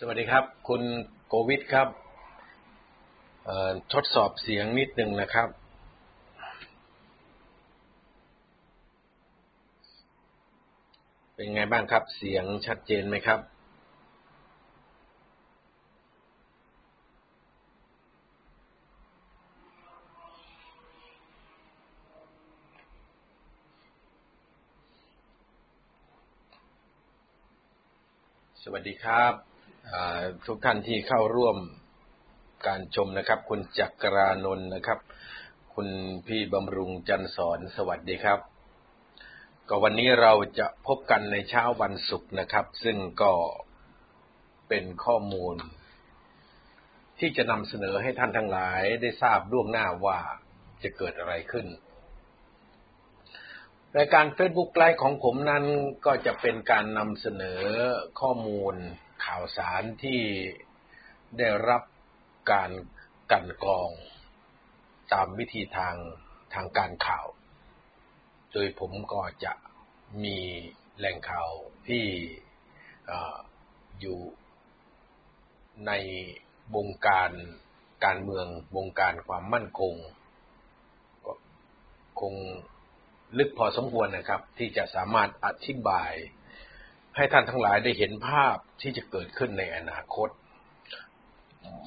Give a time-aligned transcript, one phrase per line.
[0.00, 0.82] สวัสดีครับ คุณ
[1.26, 1.88] โกวิทครับ
[3.92, 5.48] ทดสอบเสียงนิดหนึ่งนะครับ
[11.34, 13.40] เป็นไงบ้างครับ เสียงชัดเจนไหมครับ
[28.62, 29.47] สวัสดีครับ
[30.46, 31.56] ทุกท่านที่เข้าร่วม
[32.66, 34.98] การชมนะครับ คุณจักรานนท์นะครับ
[35.74, 35.88] คุณ
[36.26, 38.40] พี่บำรุงจันสอนสวัสดีครับ
[39.68, 43.32] ก็วันนี้เราจะพบกันในเช้าวันศุกร์นะครับ ซึ่งก็
[44.68, 45.54] เป็นข้อมูล
[47.18, 50.18] ที่จะนำเสนอให้ท่านทั้งหลายได้ทราบล่วงหน้าว่า
[50.82, 51.66] จะเกิดอะไรขึ้น
[53.96, 55.64] รายการ Facebook ไลฟ์ของผมนั้น
[56.06, 57.60] ก็จะเป็นการนำเสนอ
[58.20, 58.76] ข้อมูล
[59.28, 60.20] ข่าวสารที่
[61.38, 61.82] ได้รับ
[62.52, 62.70] การ
[63.32, 63.90] กันกรอง
[65.12, 65.96] ตามวิธีทาง
[66.54, 67.26] ทางการข่าว
[68.52, 69.52] โดยผมก็จะ
[70.24, 70.38] มี
[70.98, 71.50] แหล่งข่าว
[71.88, 72.04] ที่
[73.10, 73.12] อ
[74.00, 74.18] อยู่
[75.86, 75.92] ใน
[76.76, 77.30] วงการ
[78.04, 79.94] การเมืองวงการความมั่นคง
[81.24, 81.32] ก็
[82.20, 82.34] คง
[83.38, 86.12] ลึกพอสมควรนะครับ ที่จะสามารถอธิบาย
[87.18, 90.28] ให้ท่านทั้งหลายได้เห็นภาพที่จะเกิดขึ้นในอนาคต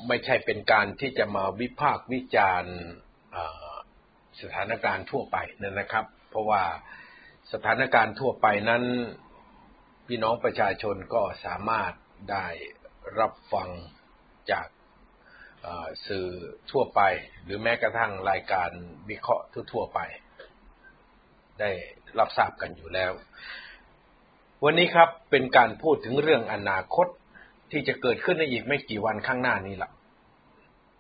[0.08, 2.76] ไม่ใช่เป็นการที่จะมาวิพากษ์วิจารณ์
[4.42, 6.64] สถานการณ์ทั่วไปนั่นนะครับ เพราะว่า
[7.54, 8.84] สถานการณ์ทั่วไปนั้น
[10.08, 11.94] พี่น้องประชาชนก็สามารถ
[12.32, 12.48] ได้
[13.20, 13.70] รับฟัง
[14.52, 14.68] จาก
[16.08, 16.28] สื่อ
[16.72, 17.02] ทั่วไป
[17.44, 18.70] หรือแม้กระทั่งรายการ
[19.10, 20.00] วิเคราะห์ทั่วไป
[21.60, 21.70] ได้
[22.20, 23.12] รับทราบกันอยู่แล้ว
[24.66, 27.08] วันนี้ครับเป็นการพูดถึงเรื่องอนาคต
[27.72, 29.92] ที่จะเกิดขึ้นในอีกไม่กี่วันข้างหน้านี้ละ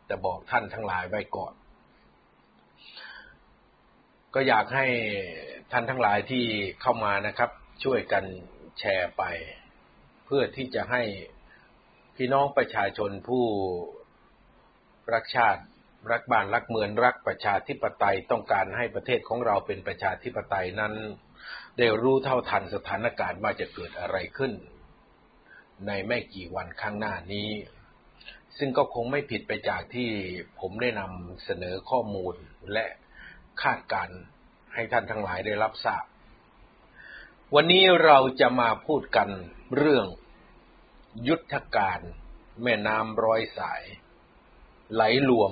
[0.05, 1.53] แต่บอกท่านทั้งหลายไว้ก่อน
[4.33, 4.87] ก็อยากให้
[5.71, 6.45] ท่านทั้งหลายที่
[6.81, 7.49] เข้ามานะครับ
[7.83, 8.23] ช่วยกัน
[8.79, 9.23] แชร์ไป
[10.25, 11.01] เพื่อที่จะให้
[12.15, 13.45] พี่น้องประชาชนผู้
[15.13, 15.61] รักชาติ
[16.11, 20.93] รักบ้านรักเมืองรักประชาธิปไตยต้องการให้ประเทศของเราเป็นประชาธิปไตยนั้น
[21.77, 24.51] ได้รู้เท่าทันสถานการณ์ว่าจะเกิดอะไรขึ้น
[25.87, 27.49] ในไม่กี่วันข้างหน้านี้
[28.57, 30.09] ซึ่งก็คงไม่ผิดไปจากที่
[30.59, 32.35] ผมได้นำเสนอข้อมูล
[32.73, 32.85] และ
[33.61, 34.09] คาดการ
[34.73, 36.03] ให้ท่านทั้งหลายได้รับทราบ
[37.55, 39.29] วันนี้เราจะมาพูดกัน
[39.77, 40.05] เรื่อง
[41.27, 41.99] ยุทธการ
[42.63, 43.83] แม่น้ำร้อยสาย
[44.93, 45.51] ไหลรวม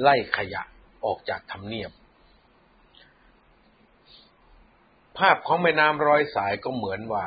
[0.00, 0.62] ไล่ขยะ
[1.04, 1.90] ออกจากทำเนียบ
[5.18, 7.26] ภาพของแม่น้ำร้อยสายก็เหมือนว่า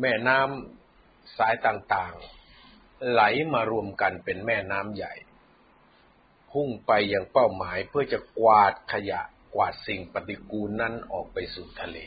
[0.00, 3.22] แม่น้ำสายต่างๆ ไหล
[3.54, 5.14] มารวมกันเป็นแม่น้ำใหญ่
[6.50, 9.20] พุ่งไปยังเป้าหมายเพื่อจะกวาดขยะ
[9.54, 11.98] กวาดสิ่งปฏิกูลนั้นออกไปสู่ทะเล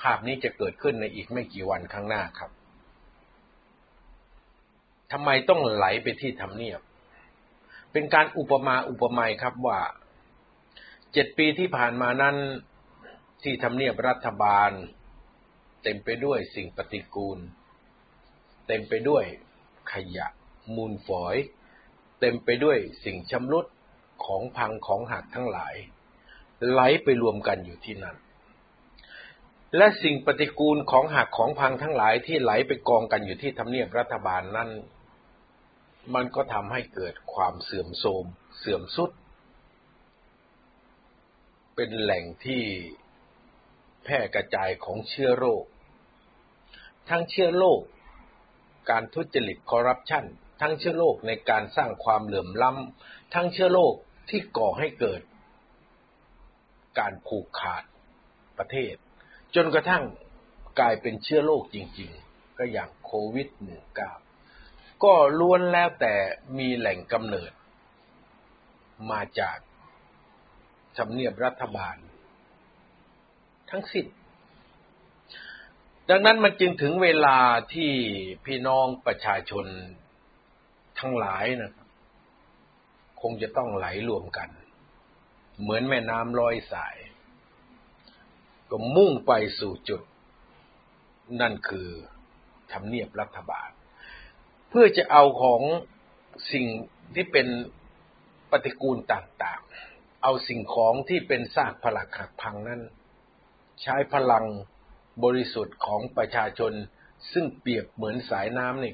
[0.00, 2.50] ภาพนี้จะเกิดขึ้นในอีกไม่กี่วันข้างหน้าครับ
[5.12, 6.80] ทำไมต้องไหลไปที่ทำเนียบ
[7.92, 9.80] เป็นการอุปมาอุปไมยครับว่า
[11.12, 12.36] เจ็ดปีที่ผ่านมานั้น
[13.42, 14.70] ที่ทำเนียบรัฐบาล
[15.82, 17.38] เต็มไปด้วยสิ่งปฏิกูล
[18.66, 19.24] เต็มไปด้วย
[19.92, 20.26] ขยะ
[20.74, 21.36] มูลฝอย
[22.20, 23.66] เต็มไปด้วยสิ่งชำรุด
[24.24, 25.74] ของพังของหักทั้งหลาย
[26.70, 28.16] ไหลไปรวมกันอยู่ที่นั่น
[29.76, 34.70] และสิ่งปฏิกูลของหักของพังทั้งหลายที่ไหลไปกองกันอยู่ที่ทำเนียบรัฐบาลนั้น
[36.14, 38.24] มันก็ทำให้เกิดความเสื่อมโทรม
[38.58, 39.10] เสื่อมสุด
[41.74, 42.62] เป็นแหล่งที่
[44.04, 45.64] แพร่กระจายของเชื้อโรค
[47.08, 47.80] ทั้งเชื้อโรค
[48.90, 50.24] การทุจริตคอร์รัปชัน
[50.60, 53.94] ทั้งเชื้อโรคในการสร้างความเหลื่อมล้ำทั้งเชื้อโรค
[54.30, 55.20] ที่ก่อให้เกิด
[56.98, 57.84] การผูกขาด
[58.58, 58.94] ประเทศ
[59.54, 60.04] จนกระทั่ง
[60.80, 63.48] กลายเป็นเชื้อโรคจริง ๆ ก็อย่างโควิด
[64.26, 66.14] -19 ก็ล้วนแล้วแต่
[66.58, 67.52] มีแหล่งกำเนิด
[69.10, 69.58] มาจาก
[70.98, 71.96] สำเนียบรัฐบาล
[73.70, 74.06] ทั้งสิ้น
[76.10, 77.38] ดังนั้นมันจึงถึงเวลา
[77.74, 77.92] ที่
[78.44, 79.66] พี่น้องประชาชน
[80.98, 81.72] ทั้งหลายนะ
[83.22, 84.48] คงจะต้องไหลรวมกัน
[85.60, 86.96] เหมือนแม่น้ำลอยสาย
[88.70, 90.02] ก็มุ่งไปสู่จุด
[91.40, 91.88] นั่นคือ
[92.72, 93.70] ทำเนียบรัฐบาล
[94.68, 95.62] เพื่อจะเอาของ
[96.52, 96.66] สิ่ง
[97.14, 97.46] ที่เป็น
[98.50, 102.80] ปฏิกูลต่างๆ เอาสิ่งของที่เป็นซากผลักหักพังนั้น
[103.82, 104.44] ใช้พลัง
[105.24, 106.72] บริสุทธิ์ของประชาชน
[107.32, 108.92] ซึ่งเปรียบเหมือนสายน้ำนี่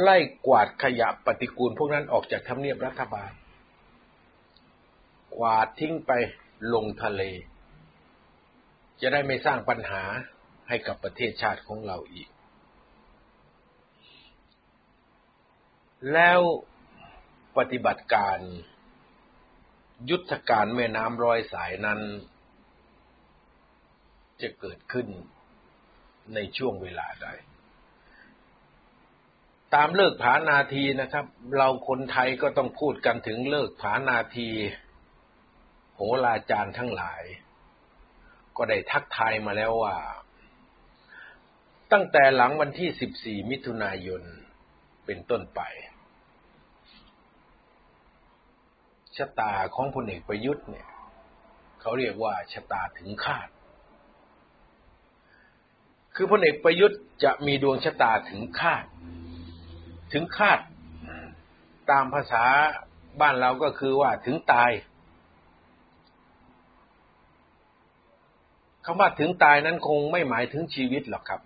[0.00, 3.32] ไล่กวาดขยะปฏิกูลพวกนั้นออกจากทำเนียบรัฐบาล
[5.36, 6.12] กวาดทิ้งไป
[6.74, 7.22] ลงทะเล
[9.00, 10.02] จะได้ไม่สร้างปัญหา
[10.68, 12.28] ให้กับประเทศชาติของเราอีก
[16.12, 16.40] แล้ว
[17.58, 18.38] ปฏิบัติการ
[20.10, 22.00] ยุทธการแม่น้ำร้อยสายนั้น
[24.42, 25.06] จะเกิดขึ้น
[26.34, 27.28] ในช่วงเวลาใด
[29.74, 34.48] ตามเลิกผานาทีนะครับ เราคนไทยก็ต้องพูดกันถึงเลิกผานาที
[35.94, 37.22] โหราจารย์ทั้งหลาย
[38.56, 39.96] ก็ได้ทักทายมาแล้วว่า
[41.92, 44.22] ตั้งแต่หลังวันที่ 14 มิถุนายน
[45.06, 45.60] เป็นต้นไป
[49.16, 50.88] ชะตาของพลเอกประยุทธ์เนี่ย
[51.80, 53.48] เขาเรียกว่าชะตาถึงคาด
[56.14, 58.84] คือพลเอกประยุทธ์จะมีดวงชะตาถึงคาด
[60.12, 60.58] ถึงคาด
[61.90, 62.44] ตามภาษา
[63.20, 64.70] บ้านเราก็คือว่าถึงตาย
[68.84, 71.40] คำว่าถึงตายนั้นคงไม่หมายถึงชีวิตหรอกครับ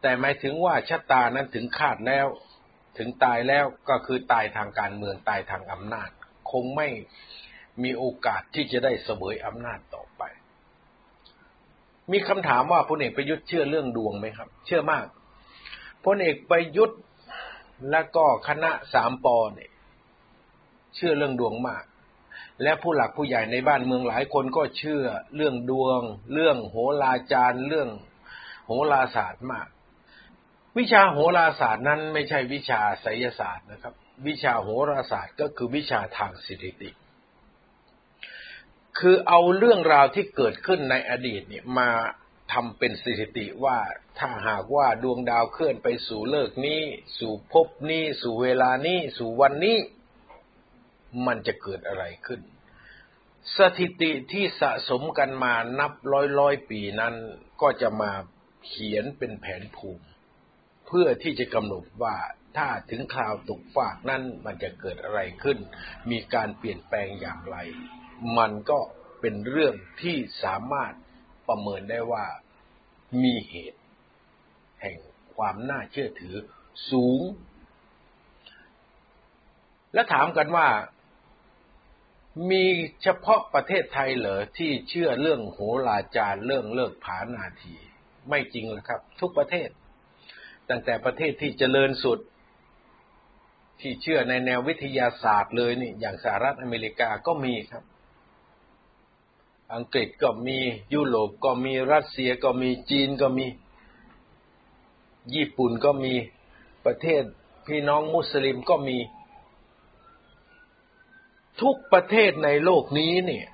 [0.00, 2.26] แต่หมายถึงว่าชะตานั้นถึงคาดแล้ว
[2.98, 6.10] ถึงตายแล้วก็คือตายทางการเมืองตายทางอำนาจ
[6.50, 6.88] คงไม่
[7.82, 10.22] มีโอกาสที่จะได้เสวยอำนาจต่อไป
[12.12, 15.06] มีคำถามว่าพลเอกประยุทธ์เชื่อเรื่องดวงไหมครับ เชื่อมาก
[16.04, 17.00] พลเอกประยุทธ์
[17.90, 19.70] และก็คณะสามปอเนี่ย
[20.94, 21.84] เชื่อเรื่องดวงมาก
[22.62, 25.04] และผู้หลักผู้ใหญ่ในบ้านเมืองหลายคนก็เชื่อ
[25.36, 26.00] เรื่องดวง
[26.32, 27.88] เรื่องโหราจารย์ เรื่อง
[28.66, 29.68] โหราศาสตร์มาก
[30.78, 33.94] วิชาโหราศาสตร์นั้นไม่ใช่วิชาไสยศาสตร์นะครับ
[34.26, 36.90] วิชาโหราศาสตร์ก็คือวิชาทางสถิติ
[38.98, 41.90] คือเอาเรื่องราวที่เกิดขึ้นในอดีตเนี่ยมา
[42.52, 43.78] ทำเป็นสถิติว่า
[44.18, 46.80] ถ้าหากว่าดวงดาวเคลื่อนไปสู่เลิกนี้
[47.18, 49.78] สู่ภพนี้ สู่เวลานี้ สู่วันนี้
[51.26, 52.40] มันจะเกิดอะไรขึ้น
[53.58, 57.14] สถิติที่สะสมกันมานับร้อยร้อยปีนั้น
[57.62, 58.12] ก็จะมา
[58.66, 60.06] เขียนเป็นแผนภูมิ
[60.86, 62.16] เพื่อที่จะกำหนดว่า
[62.56, 65.58] ถ้าถึงคราวตกฟากนั้นมันจะเกิดอะไรขึ้น
[66.10, 67.56] มีการเปลี่ยนแปลงอย่างไร
[68.38, 68.78] มันก็
[69.20, 70.92] เป็นเรื่องที่สามารถ
[71.48, 72.26] ประเมินได้ว่า
[73.22, 73.82] มีเหตุ
[74.80, 74.98] แห่ง
[75.36, 76.36] ความน่าเชื่อถือ
[76.90, 77.20] สูง
[79.94, 80.68] และถามกันว่า
[82.50, 82.64] มี
[83.02, 85.58] เฉพาะประเทศไทยเหรอที่เชื่อเรื่องโห
[85.88, 87.74] ราจาร์เรื่องเลิกผานาที
[88.28, 89.68] ไม่จริงนะครับ ทุกประเทศ
[90.70, 92.18] ตั้งแต่ประเทศที่เจริญสุด
[93.80, 97.84] ที่เชื่อในแนววิทยาศาสตร์เลยนี่อย่างสหรัฐอเมริกาก็มีครับ
[99.74, 100.58] อังกฤษก็มี
[100.94, 103.46] ยุโรปก็มีรัสเซียก็มีจีนก็มี
[105.34, 106.14] ญี่ปุ่นก็มี
[106.86, 107.22] ประเทศ
[107.66, 108.98] พี่น้องมุสลิมก็มี
[111.60, 113.46] ทุกประเทศในโลกนี้เนี่ย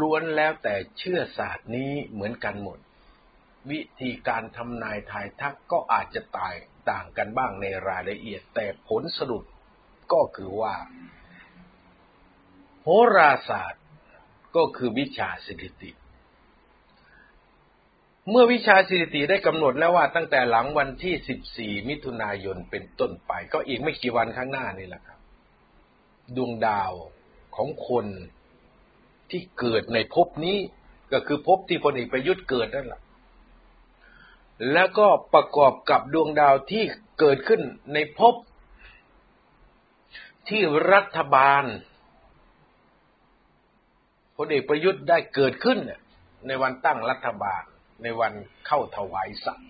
[0.00, 2.78] ล้วนแล้วแต่เชื่อศาสตร์นี้เหมือนกันหมด
[3.70, 6.54] วิธีการทำนายทายทักก็อาจจะตาย
[6.90, 9.44] ต่างกันบ้างในรายละเอียด แต่ผลสรุป
[10.12, 10.74] ก็คือว่า
[12.82, 13.82] โหราศาสตร์
[14.56, 15.90] ก็คือวิชาสถิติ
[18.30, 25.18] เมื่อวิชาสถิติได้กำหนดแล้วว่าตั้งแต่หลังวันที่ 14 มิถุนายนเป็นต้นไป ก็อีกไม่กี่วันข้างหน้านี่แหละครับ
[26.36, 26.92] ดวงดาว
[27.56, 28.06] ของคน
[29.30, 30.58] ที่เกิดในภพนี้
[31.12, 33.00] ก็คือภพที่พลเอกประยุทธ์เกิดนั่นแหละ
[34.72, 36.84] แล้วก็ประกอบกับดวงดาวที่
[37.20, 37.60] เกิดขึ้น
[37.94, 38.34] ในภพ
[40.48, 40.62] ที่
[40.92, 41.64] รัฐบาล
[44.40, 45.78] พลเอกประยุทธ์ได้เกิดขึ้น
[46.46, 47.62] ในวันตั้งรัฐบาล
[48.02, 48.32] ในวัน
[48.66, 49.68] เข้าถวายสัตว์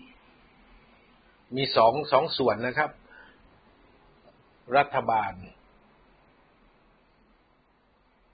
[1.55, 2.91] มีสองสองส่วนนะครับ
[4.77, 5.33] รัฐบาล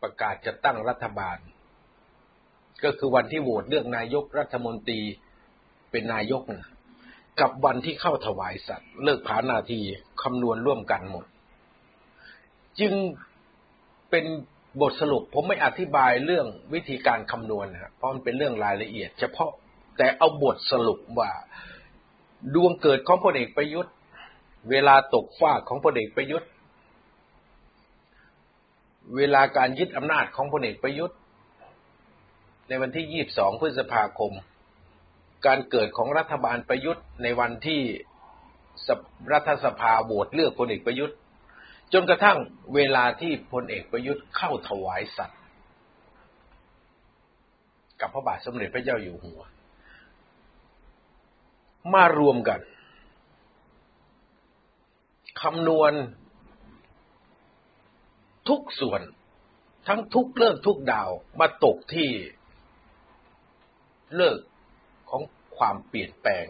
[0.02, 1.38] ประกาศจะตั้งรัฐบาล
[2.84, 5.02] ก็คือวันที่โหวตเลือกนายกรัฐมนตรี
[5.92, 6.70] เป็นนายกนะ
[7.40, 9.82] กับวันที่เข้าถวายสัตว์ เลิกผานาที
[10.22, 11.26] คำนวณร่วมกันหมด
[12.80, 12.94] จึง
[14.10, 14.26] เป็น
[14.82, 19.52] บทสรุปผมไม่อธิบายเรื่องวิธีการคำนวณนะเพราะมันเป็นเรื่องรายละเอียด เฉพาะ
[19.98, 21.32] แต่เอาบทสรุปว่า
[22.56, 23.94] ดวงเกิดของพลเอกประยุทธ์
[24.70, 26.50] เวลาตกฟากของพลเอกประยุทธ์
[29.18, 31.18] เวลาการยึดอำนาจของพลเอกประยุทธ์
[32.70, 34.34] ในวันที่ 22 พฤษภาคม
[35.46, 37.82] การเกิดของรัฐบาลประยุทธ์ในวันที่
[39.34, 41.18] รัฐสภาโหวตเลือกพลเอกประยุทธ์
[41.94, 42.38] จนกระทั่ง
[42.76, 45.42] เวลาที่พลเอกประยุทธ์เข้าถวายสัตว์
[48.00, 49.42] กับพระบาทสมเด็จพระเจ้าอยู่หัว
[51.94, 52.60] มารวมกัน
[55.42, 55.94] คำนวณ
[58.50, 59.02] ทุกส่วน
[59.88, 62.10] ทั้งทุกเลิกทุกดาวมาตกที่
[64.16, 64.40] เลิก
[65.10, 65.22] ของ
[65.58, 66.46] ความเปลี่ยนแปลง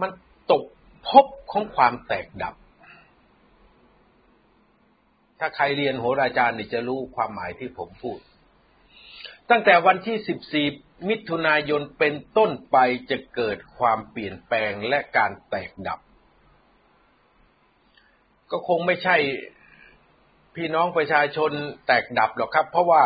[0.00, 0.10] มัน
[0.52, 0.64] ตก
[1.08, 2.54] พบของความแตกดับ
[5.38, 8.18] ถ้าใครเรียนโหราจารย์นี่จะรู้ความหมายที่ผมพูด
[9.50, 12.76] ตั้งแต่วันที่ 14 มิถุนายนเป็นต้นไป
[13.10, 16.00] จะเกิดความเปลี่ยนแปลงและการแตกดับ
[18.50, 19.16] ก็คงไม่ใช่
[20.54, 21.50] พี่น้องประชาชน
[21.86, 23.02] แตกดับหรอกครับ เพราะว่า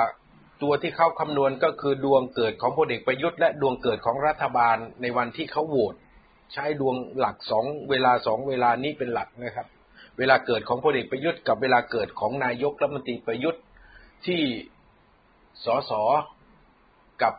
[0.63, 5.95] ตัวที่เขาคำนวณก็คือดวงเกิดของพลเอกประยุทธ์และดวงเกิดของรัฐบาลในวันที่เขาโหวต
[6.53, 9.67] ใช้ดวงหลักสองเวลาสองเวลานี้เป็นหลักนะครับ
[10.19, 13.63] เวลาเกิดของพลเอกประยุทธ์กับเวลาเกิดของนายกรัฐมนตรีประยุทธ์
[14.27, 14.43] ที่
[15.65, 15.93] สส
[17.23, 17.35] กับ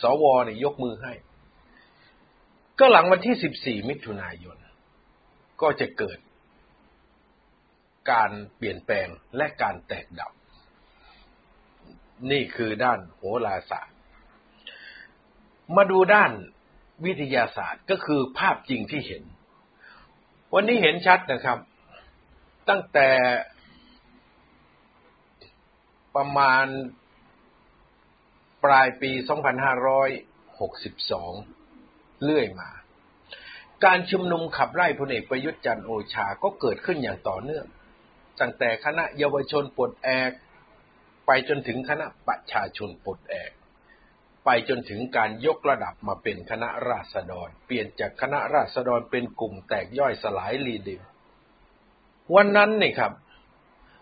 [0.00, 1.12] สวเนี่ยยกมือให้
[2.78, 4.56] ก็หลังวันที่14มิถุนายน
[5.60, 6.18] ก็จะเกิด
[8.12, 10.32] การเปลี่ยนแปลงและการแตกดับ
[12.30, 13.96] นี่คือด้านโหราศาสตร์
[15.76, 16.32] มาดูด้าน
[17.04, 19.22] วิทยาศาสตร์ก็คือภาพจริงที่เห็น
[20.54, 21.58] วันนี้เห็นชัดนะครับ
[22.68, 23.10] ตั้งแต่
[26.16, 26.66] ประมาณ
[28.64, 29.10] ปลายปี
[30.42, 32.70] 2562 เรื่อยมา
[33.84, 37.66] การชุมนุมขับไล่พลเอกประยุทธ์จันโอชาก็เกิดขึ้นอย่างต่อเนื่อง
[38.40, 40.30] ตั้งแต่คณะเยาวชนปลดแอก
[41.26, 43.45] ไปจนถึงคณะประชาชนปลดแอก
[44.46, 51.02] ไปจนถึงการยกระดับมาเป็นคณะราษฎร เปลี่ยนจากคณะราษฎรเป็นกลุ่มแตกย่อยสลายลีดิม
[52.34, 53.12] วันนั้นนี่ครับ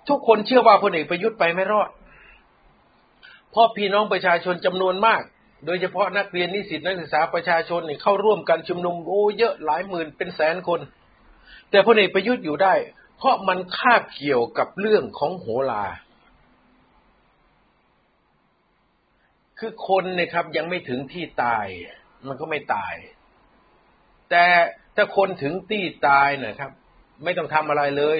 [0.08, 1.90] ทุกคนเชื่อว่าพลเอกประยุทธ์ไปไม่รอด
[3.50, 5.22] เพราะพี่น้องประชาชนจำนวนมาก
[5.66, 10.80] โดยเฉพาะนักเรียนนิสิตนักศึกษาประชาชนนี่เข้าร่วมกันชุมนุมโอ้เยอะหลายหมื่นเป็นแสนคน
[11.70, 12.74] แต่พลเอกประยุทธ์อยู่ได้
[13.18, 15.84] เพราะมันคาบเกี่ยวกับเรื่องของโหรา
[19.58, 21.66] คือคนเนี่ยครับ ยังไม่ถึงที่ตาย
[22.28, 22.94] มันก็ไม่ตาย
[24.30, 24.44] แต่
[24.96, 26.70] ถ้าคนถึงที่ตายนะครับ
[27.25, 28.18] ไม่ต้องทำอะไรเลย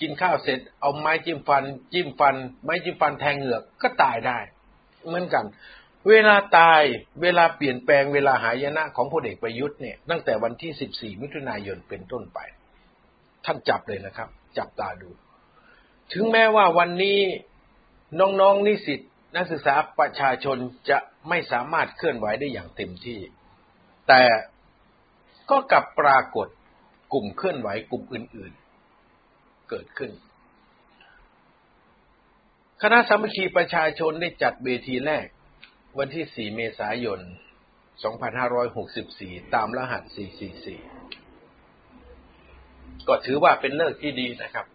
[0.00, 2.34] กินข้าวเสร็จ เอาไม้จิ้มฟัน จิ้มฟัน
[2.64, 4.38] ไม้จิ้มฟันแทงเหงือกก็ตายได้
[5.06, 5.44] เหมือนกัน
[6.08, 6.82] เวลาตาย
[7.22, 12.38] เวลาเปลี่ยนแปลงเวลาหายนะของพลเอกประยุทธ์เนี่ยตั้งแต่วันที่ 14 มิถุนายนเป็นต้นไป
[13.44, 15.10] ท่านจับเลยนะครับ จับตาดู
[16.12, 17.18] ถึงแม้ว่าวันนี้
[18.20, 19.00] น้องๆนิสิต
[19.36, 20.56] นักศึกษาประชาชน
[20.90, 20.98] จะ
[21.28, 23.20] ไม่สามารถเคลื่อนไหวได้อย่างเต็มที่
[24.08, 24.22] แต่
[25.50, 26.48] ก็กลับปรากฏ
[27.12, 28.52] กลุ่มเคลื่อนไหวกลุ่มอื่น
[29.10, 30.10] ๆ เกิดขึ้น
[32.82, 35.26] คณะสามัคคีประชาชนได้จัดเวทีแรก
[35.98, 37.20] วันที่ 4 เมษายน
[38.76, 40.02] 2564 ตามรหัส
[41.00, 44.66] 444 ก็ถือว่าเป็นเลิกที่ดีนะครับ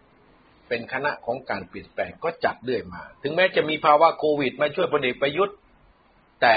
[0.68, 5.56] เป็นคณะของการเปลี่ยนแปลงก็จัดเรื่อยมา ถึงแม้จะมีภาวะโควิด มาช่วยพลเอกประยุทธ์
[6.40, 6.56] แต่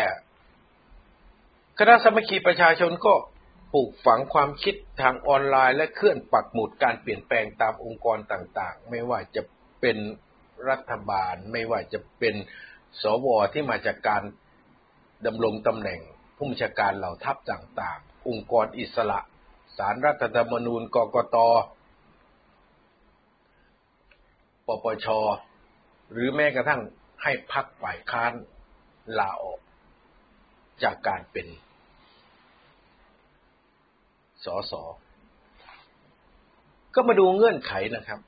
[1.79, 3.13] คณะสมัคคีประชาชนก็
[3.73, 9.41] ปลูกฝังความคิดทางออนไลน์ และเคลื่อนปักหมุดการเปลี่ยนแปลงตามองค์กรต่างๆ ไม่ว่าจะ
[9.81, 9.97] เป็น
[10.69, 12.35] รัฐบาล ไม่ว่าจะเป็น
[13.01, 14.23] สวที่มาจากการ
[15.25, 15.99] ดำรงตำแหน่ง
[16.37, 19.19] ผู้บัญชาการเหล่าทัพต่างๆ องค์กรอิสระ
[19.77, 21.37] สารรัฐธรรมนูญกกต
[24.67, 25.07] ปปช
[26.11, 26.81] หรือแม้กระทั่ง
[27.23, 28.33] ให้พักฝ่ายค้าน
[29.19, 29.59] ลาออก
[30.83, 31.47] จากการเป็น
[34.45, 34.83] สอสอ
[36.95, 38.19] ก็มาดูเงื่อนไขนะครับ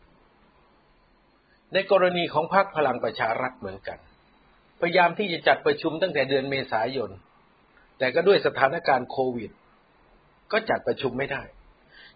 [1.73, 3.99] ในกรณีของพรรคพลังประชารัฐเหมือนกัน
[4.81, 7.09] พยายามที่จะจัดประชุมตั้งแต่เดือนเมษายน
[7.97, 9.51] แต่ก็ด้วยสถานการณ์โควิด
[10.51, 11.43] ก็จัดประชุมไม่ได้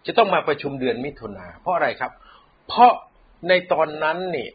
[0.06, 2.12] จะต้องมาประชุมเดือนมิถุนาเพราะอะไรครับ
[2.68, 2.92] เพราะ
[3.48, 4.48] ในตอนนั้นนี่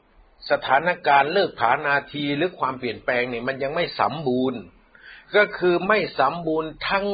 [0.51, 4.61] สถานการณ์เลิกผานาทีหรือความเปลี่ยนแปลงนี่มันยังไม่สมบูรณ์
[5.35, 7.05] ก็คือไม่สมบูรณ์ทั้ง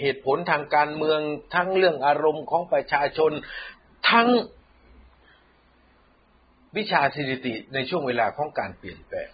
[0.00, 1.20] เหตุผลทางการเมือง
[1.54, 3.32] ทั้งเรื่องอารมณ์ของประชาชน
[4.10, 4.28] ทั้ง
[6.76, 9.30] วิชาสถิติในช่วงเวลาของการเปลี่ยนแปลง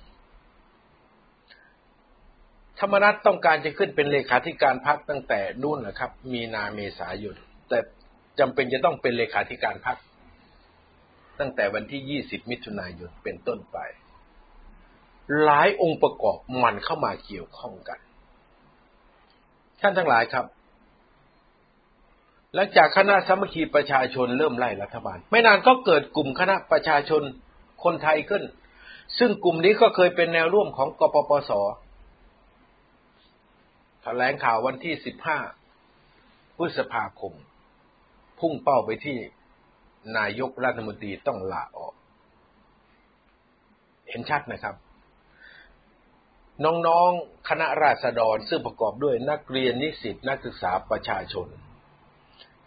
[2.81, 7.37] ธรรมนัตต้องการจะขึ้นเป็นเลขาธิการพรรคตั้งแต่นู่นนะครับ มีนาเมษายน
[7.69, 7.79] แต่
[8.39, 9.99] จำเป็นจะต้องเป็นเลขาธิการพรรค
[11.41, 13.79] ตั้งแต่วันที่ 20 มิถุนายนเป็นต้นไป
[15.43, 17.99] หลายองค์ประกอบมันเข้ามาเกี่ยวข้องกัน
[19.81, 20.47] ท่านทั้งหลายครับ
[22.55, 27.23] หลังจากคณะสมัคคีประชาชนเริ่มไล่รัฐบาล ไม่นานก็เกิดกลุ่มคณะประชาชน
[27.85, 28.43] คนไทยขึ้น
[29.19, 31.51] ซึ่งกลุ่มนี้ก็เคยเป็นแนวร่วมของกปปส
[34.03, 34.95] แถลงข่าววันที่
[35.77, 37.35] 15 พฤษภาคม
[38.39, 39.19] พุ่งเป้าไปที่
[40.17, 41.95] นายกรัฐมนตรีต้องลาออก
[44.09, 44.77] เห็นชัดนะครับ
[46.65, 51.49] น้องๆ คณะราษฎรซึ่งประกอบด้วยนักเรียนนิสิตนักศึกษาประชาชน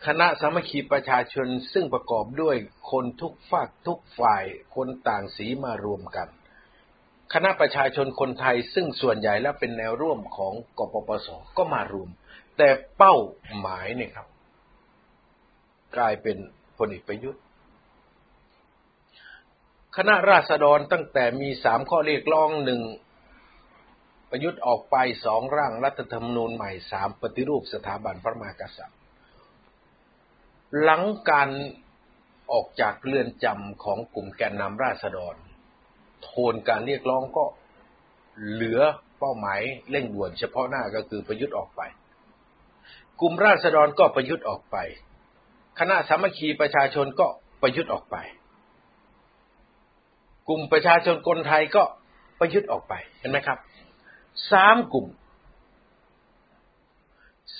[0.05, 2.55] คณะสามัคคีประชาชนซึ่งประกอบด้วย
[2.91, 4.43] คนทุกฝากทุกฝ่าย
[4.75, 6.27] คนต่างสีมารวมกัน
[7.33, 12.09] คณะประชาชนคนไทยซึ่งส่วนใหญ่และเป็นแนวร่วมของกปปสก็มารวม
[12.57, 13.15] แต่เป้า
[13.59, 14.27] หมายเนี่ยครับ
[15.97, 16.37] กลายเป็น
[16.87, 17.41] ลเอกประยุทธ์
[19.97, 22.81] คณะราษฎรตั้งแต่มีสามข้อเรียกร้องหนึ่ง
[24.29, 24.95] ประยุทธ์ออกไป
[25.25, 28.99] สองร่างรัฐธรรมนูญใหม่สามปฏิรูปสถาบันพระมหากษัตริย์
[30.81, 31.49] หลังการ
[32.51, 35.35] ออกจากเรือนจำของกลุ่มแกนนำราษฎร
[36.23, 37.45] โทนการเรียกร้องก็
[38.51, 38.81] เหลือ
[39.19, 41.81] เป้าหมายเร่งด่วนเฉพาะหน้าก็คือประยุทธ์ออกไป
[43.19, 44.77] กลุ่มราษฎรก็ประยุทธ์ออกไป
[45.79, 47.27] คณะสามัคคีประชาชนก็
[47.61, 48.15] ประยุทธ์ออกไป
[50.47, 51.83] กลุ่มประชาชนคนไทยก็
[52.39, 53.57] ประยุทธ์ออกไปเห็นไหมครับ
[54.51, 55.07] สามกลุ่ม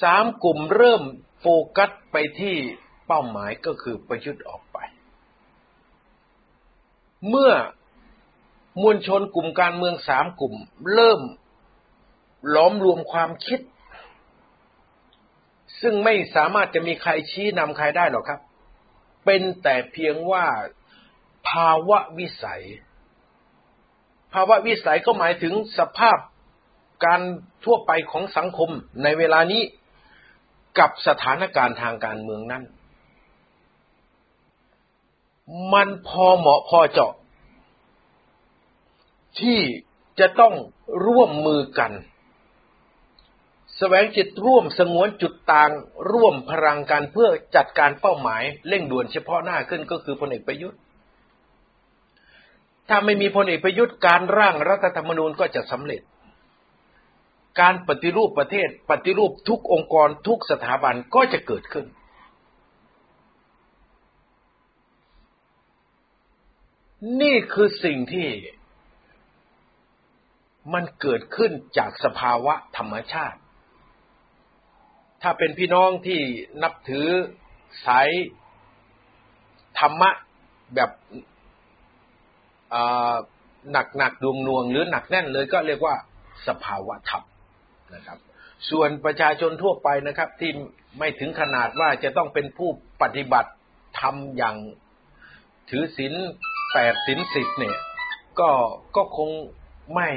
[0.01, 1.03] สามกลุ่มเริ่ม
[1.39, 1.45] โฟ
[1.77, 2.55] กัสไปที่
[3.07, 4.77] เป้าหมายก็คือประยุทธ์ออกไป
[7.29, 7.53] เมื่อ
[8.81, 10.55] มวลชนกลุ่มการเมืองสามกลุ่ม
[10.93, 11.21] เริ่ม
[12.55, 13.59] ล้อมรวมความคิด
[15.81, 18.39] ซึ่งไม่สามารถจะมีใครชี้นำใครได้หรอกครับ
[19.25, 20.45] เป็นแต่เพียงว่า
[21.49, 22.63] ภาวะวิสัย
[24.33, 26.17] ภาวะวิสัยก็หมายถึงสภาพ
[27.05, 27.21] การ
[27.63, 28.69] ทั่วไปของสังคม
[29.03, 29.61] ในเวลานี้
[30.79, 32.63] กับสถานการณ์ทางการเมืองนั้น
[35.73, 37.13] มันพอเหมาะพอเจาะ
[39.39, 39.59] ที่
[40.19, 40.53] จะต้อง
[41.05, 41.91] ร่วมมือกัน
[43.83, 45.71] แสวงจิตร่วมสงวนจุดต่าง
[46.11, 50.79] ร่วมพลังกันเพื่อจัดการเป้าหมายเร่งด่วนเฉพาะหน้าขึ้นก็คือพลเอกประยุทธ์
[52.89, 56.01] ถ้าไม่มีพลเอกประยุทธ์การร่างรัฐธรรมนูญก็จะสำเร็จ
[57.59, 61.85] การปฏิรูปประเทศปฏิรูปทุกองค์กรทุกสถาบันก็จะเกิดขึ้น
[67.21, 68.29] นี่คือสิ่งที่
[70.73, 73.39] มันเกิดขึ้นจากสภาวะธรรมชาติ
[75.21, 76.19] ถ้าเป็นพี่น้องที่
[76.63, 77.07] นับถือ
[77.85, 78.09] สาย
[79.79, 80.09] ธรรมะ
[80.75, 80.91] แบบ
[83.71, 85.95] หนักหนักดวงนวงหรือหนักแน่นเลยก็เรียกว่า
[86.47, 87.23] สภาวะธรรม
[87.95, 88.17] นะครับ
[88.69, 90.51] ส่วนประชาชนทั่วไปนะครับ ที่
[90.99, 92.69] ไม่ถึงขนาดว่าจะต้องเป็นผู้
[93.01, 93.51] ปฏิบัติ
[93.99, 94.55] ทำอย่าง
[95.69, 96.13] ถือศีล
[96.73, 97.77] แปดศีลสิบเนี่ย
[98.39, 98.49] ก็
[98.95, 99.29] ก็คง
[99.95, 100.09] ไม่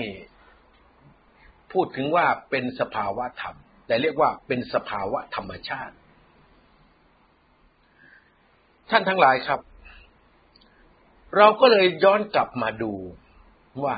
[1.72, 5.94] พูดถึงว่าเป็นสภาวะธรรม แต่เรียกว่าเป็นสภาวะธรรมชาติ
[8.90, 9.60] ท่านทั้งหลายครับ
[11.36, 12.92] เราก็เลยย้อนกลับมาดู
[13.84, 13.96] ว่า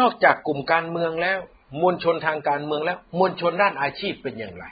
[0.00, 1.38] นอกจากกลุ่มการเมืองแล้ว
[1.80, 4.64] มวลชนทางการเมืองแล้ว มวลชนด้านอาชีพเป็นอย่างไร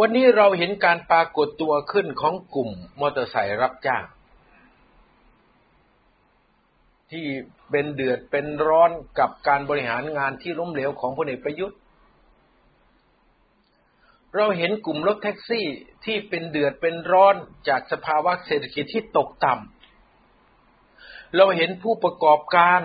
[0.00, 4.04] วันนี้เราเห็นการปรากฏตัวขึ้นของกลุ่มมอเตอร์ไซค์รับจ้าง
[7.10, 7.26] ที่
[7.70, 11.78] เป็นเดือดเป็นร้อนกับการบริหารงานที่ล้มเหลวของพลเอกประยุทธ์
[14.36, 15.66] เราเห็นกลุ่มรถแท็กซี่
[16.04, 17.34] ที่เป็นเดือดเป็นร้อน
[17.68, 22.82] จากสภาวะเศรษฐกิจที่ตกต่ำ เราเห็นผู้ประกอบการ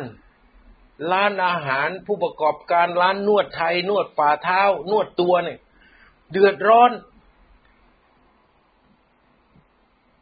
[1.12, 5.60] ร้านอาหารผู้ประกอบการร้านนวดไทย นวดฝ่าเท้า นวดตัวเนี่ย
[6.32, 6.92] เดือดร้อน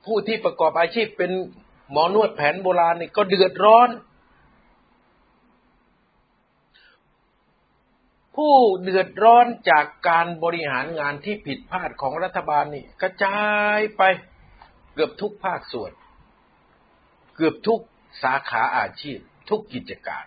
[0.06, 1.32] ผู้ที่ประกอบอาชีพเป็น
[1.92, 3.90] หมอนวดแผนโบราณนี่ก็เดือดร้อน
[8.42, 13.40] ผู้เดือดร้อนจากการบริหารงานที่ผิดพลาดของรัฐบาลนี่กระจา
[13.78, 14.04] ยไป
[14.94, 15.92] เกือบทุกภาคส่วน
[17.36, 17.82] เกือบทุก
[18.24, 19.18] สาขาอาชีพ
[19.50, 20.26] ทุกกิจการ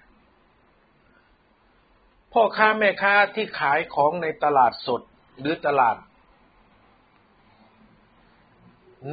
[2.33, 5.03] พ่อค้าแม่ค้าที่ขายของในตลาดสด
[5.41, 5.97] หรือตลาด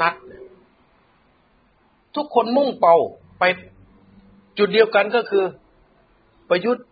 [0.01, 0.15] นัด
[2.15, 2.97] ทุกคนมุ่งเป้า
[3.39, 3.43] ไป
[4.57, 5.45] จุดเดียวกันก็คือ
[6.49, 6.85] ประยุทธ์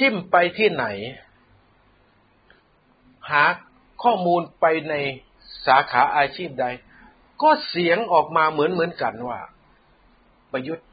[0.00, 0.84] จิ้มไปที่ไหน
[3.30, 3.44] หา
[4.02, 4.94] ข้อมูลไปใน
[5.66, 6.66] สาขาอาชีพใด
[7.42, 9.40] ก็เสียงออกมาเหมือนเหมือนกันว่า
[10.52, 10.86] ประยุทธ์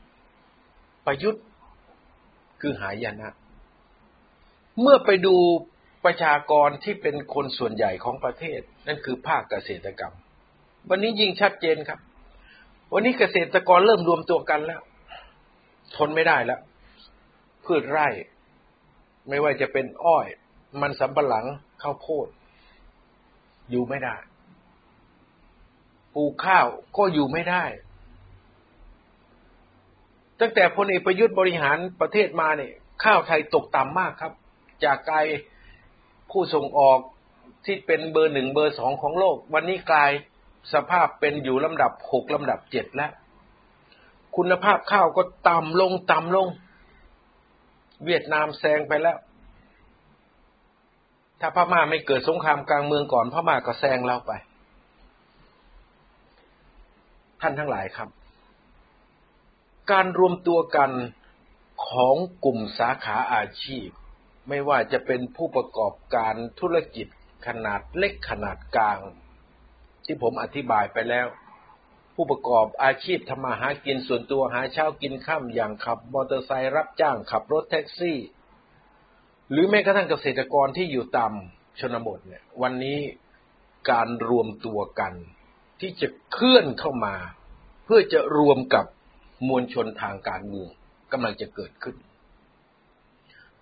[1.05, 1.43] ประยุทธ์
[2.61, 3.29] คือหายนะ
[4.81, 5.35] เมื่อไปดู
[6.05, 10.13] ประชากรที่เป็นคนส่วนใหญ่ของประเทศ นั่นคือภาคเกษตรกรรม
[10.89, 11.99] วันนี้ยิ่งชัดเจนครับ
[12.93, 14.81] วันนี้เกษตรกรเริ่มรวมตัวกันแล้ว
[15.95, 16.61] ทนไม่ได้แล้ว
[17.65, 18.07] พืชไร่
[19.29, 20.27] ไม่ว่าจะเป็นอ้อย
[20.81, 21.45] มันสำปะหลัง
[21.81, 22.27] ข้าวโพด
[23.69, 24.15] อยู่ไม่ได้
[26.15, 27.63] ปลูกข้าวก็อยู่ไม่ได้
[30.39, 34.33] ตั้งแต่พลเอกประยุทธ์บริหารประเทศมาเนี่ย ข้าวไทยตกต่ำมากครับ
[34.83, 35.17] จากไกล
[36.31, 36.99] ผู้ส่งออก
[37.65, 40.11] ที่เป็นเบอร์หนึ่งเบอร์สองของโลก วันนี้กลาย
[40.73, 43.11] สภาพเป็นอยู่ลำดับหกลำดับเจ็ดแล้ว
[44.35, 46.47] คุณภาพข้าวก็ต่ำลงต่ำลง
[48.05, 49.17] เวียดนามแซงไปแล้ว
[51.39, 54.31] ถ้าพม่าไม่เกิดสงครามกลางเมืองก่อนพม่าก็แซงเราไป
[57.41, 58.09] ท่านทั้งหลายครับ
[59.91, 60.91] การรวมตัวกัน
[61.87, 63.87] ของกลุ่มสาขาอาชีพ
[64.49, 67.07] ไม่ว่าจะเป็นผู้ประกอบการธุรกิจ
[67.47, 68.99] ขนาดเล็กขนาดกลาง
[70.05, 71.27] ที่ผมอธิบายไปแล้ว
[72.21, 78.17] ผู้ประกอบอาชีพทำมาหากินส่วนตัวหาเช้ากินข้ามอย่างขับมอเตอร์ไซค์รับจ้างขับรถแท็กซี่
[79.51, 81.31] หรือแม้กระทั่งเกษตรกรที่อยู่ตาม
[81.79, 82.99] ชนบทเนี่ย วันนี้
[83.91, 85.13] การรวมตัวกัน
[85.79, 87.15] ที่จะเคลื่อนเข้ามา
[87.85, 88.85] เพื่อจะรวมกับ
[89.47, 90.69] มวลชนทางการเมือง
[91.11, 91.95] กำลังจะเกิดขึ้น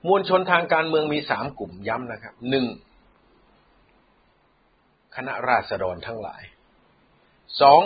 [0.07, 2.65] มวลชนทางการเมืองมีสามกลุ่มย้ำนะครับหนึ่ง
[5.15, 6.41] คณะราษฎรทั้งหลาย
[7.61, 7.81] สอง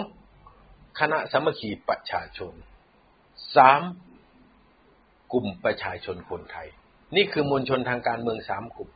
[1.00, 2.54] คณะสมัคคีประชาชน
[3.56, 3.82] สาม
[5.34, 6.68] กลุ่มประชาชนคนไทย
[7.16, 8.90] นี่คือมวลชนทางการเมืองสามกลุ่ม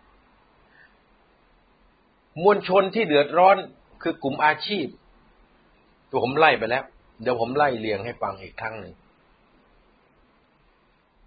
[2.43, 3.57] มวลชนที่เดือดร้อน
[4.03, 4.85] คือกลุ่มอาชีพ
[6.09, 6.83] ตัวผมไล่ไปแล้ว
[7.21, 8.93] เดี๋ยวผมไล่เรียงให้ฟังอีกครั้งหนึ่ง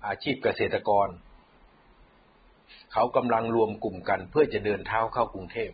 [0.07, 1.09] อาชีพเกษตรกร
[2.93, 5.71] เขากำลังรวมกลุ่มกันเพื่อจะเดินเท้าเข้ากรุงเทพ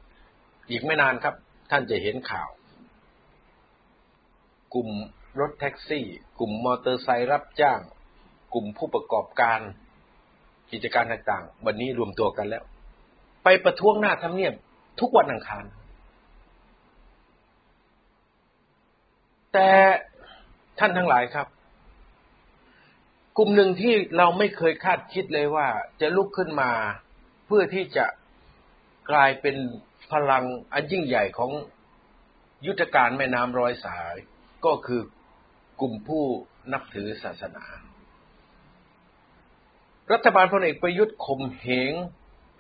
[0.71, 1.35] อีกไม่นานครับ
[1.71, 2.51] ท่านจะเห็นข่าว
[4.75, 4.91] กลุ่ม
[5.41, 6.07] รถแท็กซี่
[6.39, 7.81] กลุ่มมอเตอร์ไซค์รับจ้าง
[8.55, 9.61] กลุ่มผู้ประกอบการ
[10.73, 12.65] กิจการต่างๆ วันนี้รวมตัวกันแล้ว
[13.45, 14.55] ไปประท้วงหน้าทำเนียบ
[15.01, 15.65] ทุกวันอังคาร
[19.53, 19.71] แต่
[20.79, 21.47] ท่านทั้งหลายครับ
[23.37, 25.69] กลุ่มหนึ่งที่เราไม่เคยคาดคิดเลยว่า
[26.01, 26.71] จะลุกขึ้นมา
[27.47, 28.07] เพื่อที่จะ
[29.11, 29.57] กลายเป็น
[30.13, 31.51] พลังอันยิ่งใหญ่ของ
[32.67, 34.15] ยุทธการแม่น้ำร้อยสาย
[34.67, 35.03] ก็คือ
[35.81, 36.25] กลุ่มผู้
[36.73, 37.65] นับถือศาสนา
[40.13, 41.93] รัฐบาลพลเอกประยุทธ์ข่มเหง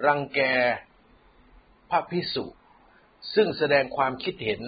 [0.06, 0.40] รังแก
[1.90, 2.44] พระพิสุ
[3.34, 4.60] ซึ่งแสดงความคิดเห็น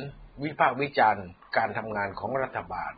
[0.45, 2.93] วิพากษ์วิจารณ์การทำงานของรัฐบาล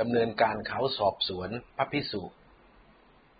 [0.00, 2.22] ดำเนินการเขาสอบสวนพระพิสุ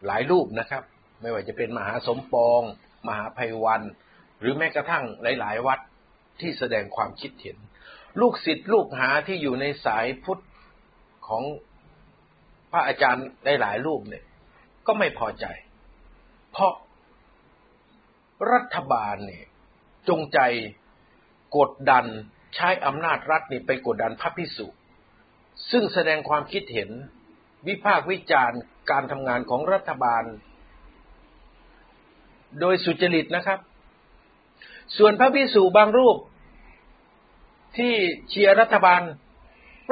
[0.06, 0.82] หลายรูปนะครับ
[1.20, 2.62] ไม่ว่าจะเป็นมหาสมปอง
[3.08, 3.82] มหาภัยวัน
[4.40, 5.80] หรือแม้กระทั่งหลาย ๆ วัด
[6.40, 7.58] ที่แสดงความคิดเห็น
[8.20, 10.42] ลูกศิษย์ลูกหาที่อยู่ในสายพุทธ
[11.28, 11.42] ของ
[12.70, 13.26] พระอาจารย์
[13.60, 14.24] หลายๆรูปเนี่ย
[14.86, 15.46] ก็ไม่พอใจ
[16.52, 16.72] เพราะ
[18.52, 19.44] รัฐบาลเนี่ย
[20.08, 20.38] จงใจ
[21.56, 22.06] กดดัน
[22.54, 24.66] ใช้อำนาจรัฐนี่ไปกดดันพระพิสุ
[25.70, 26.90] ซึ่งแสดงความคิดเห็น
[27.68, 30.24] วิพากษ์วิจารณ์การทำงานของรัฐบาล
[32.60, 33.58] โดยสุจริตนะครับ
[34.96, 36.16] ส่วนพระพิสุบางรูป
[37.78, 37.94] ที่
[38.28, 39.02] เชียร์รัฐบาล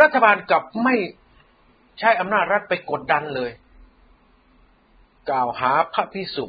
[0.02, 0.94] รัฐบาลกลับไม่
[1.98, 3.50] ใช้อำนาจรัฐไปกดดันเลย
[5.30, 6.46] กล่าวหาพระพิสุ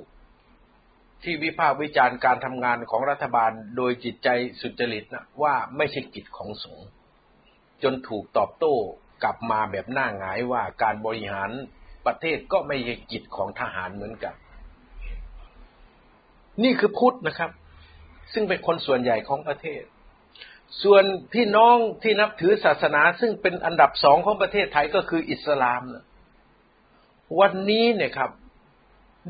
[1.23, 4.29] ที่วิพากษ์วิจารณ์การทำงานของรัฐบาลโดยจิตใจ
[4.61, 6.87] สุจริตนะว่าไม่ใช่กิจของสงฆ์
[7.83, 8.75] จนถูกตอบโต้
[9.23, 11.51] กลับมาแบบหน้าหงายว่าการบริหาร
[12.05, 14.33] ประเทศก็ไม่ใช่กิจของทหารเหมือนกัน
[16.63, 17.51] นี่คือพุทธนะครับ
[18.33, 19.81] ซึ่งเป็นคนส่วนใหญ่ของประเทศ
[20.83, 21.03] ส่วน
[21.33, 26.05] พี่น้องที่นับถือศาสนาซึ่งเป็นอันดับสองของประเทศไทยก็คืออิสลามนะ
[27.39, 28.31] วันนี้เนี่ยครับ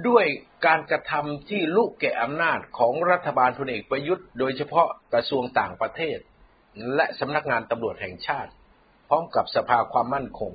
[0.07, 0.25] ด้วย
[0.65, 6.17] การกระทำที่ลุกแก่อำนาจของรัฐบาลพลเอกประยุทธ์ โดยเฉพาะกระทรวงต่างประเทศ
[6.95, 8.51] และสำนักงานตำรวจแห่งชาติ
[9.07, 10.51] พร้อมกับสภาความมั่นคง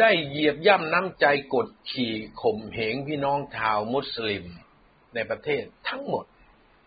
[0.00, 4.44] ได้เหยียบย่ำน้ำใจกดขี่ข่มเหงพี่น้องชาวมุสลิม
[5.14, 6.24] ในประเทศทั้งหมด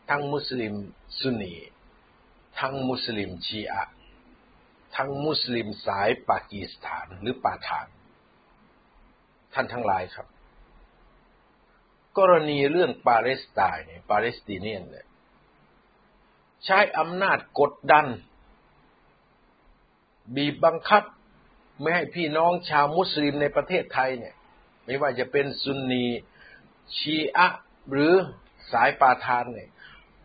[0.09, 0.73] ทั้งมุสลิม
[1.19, 1.53] ซุนี
[2.59, 3.83] ทั้งมุสลิมชีอะ
[4.95, 7.87] ทั้งมุสลิมสายปากีสถานหรือปาฐาน
[9.53, 10.27] ท่านทั้งหลายครับ
[12.17, 15.07] กรณีเรื่องปาเลสไตน์เนี่ยปาเลสไตเนียนเนี่ย
[16.65, 18.07] ใช้อำนาจกดดัน
[20.35, 21.03] บีบบังคับ
[21.81, 24.35] ไม่ให้พี่น้องชาวมุสลิมในประเทศไทยเนี่ย
[24.85, 26.05] ไม่ว่าจะเป็นซุนนี
[26.97, 27.47] ชีอะ
[27.91, 28.13] หรือ
[28.71, 29.69] สายปาทานเนี่ย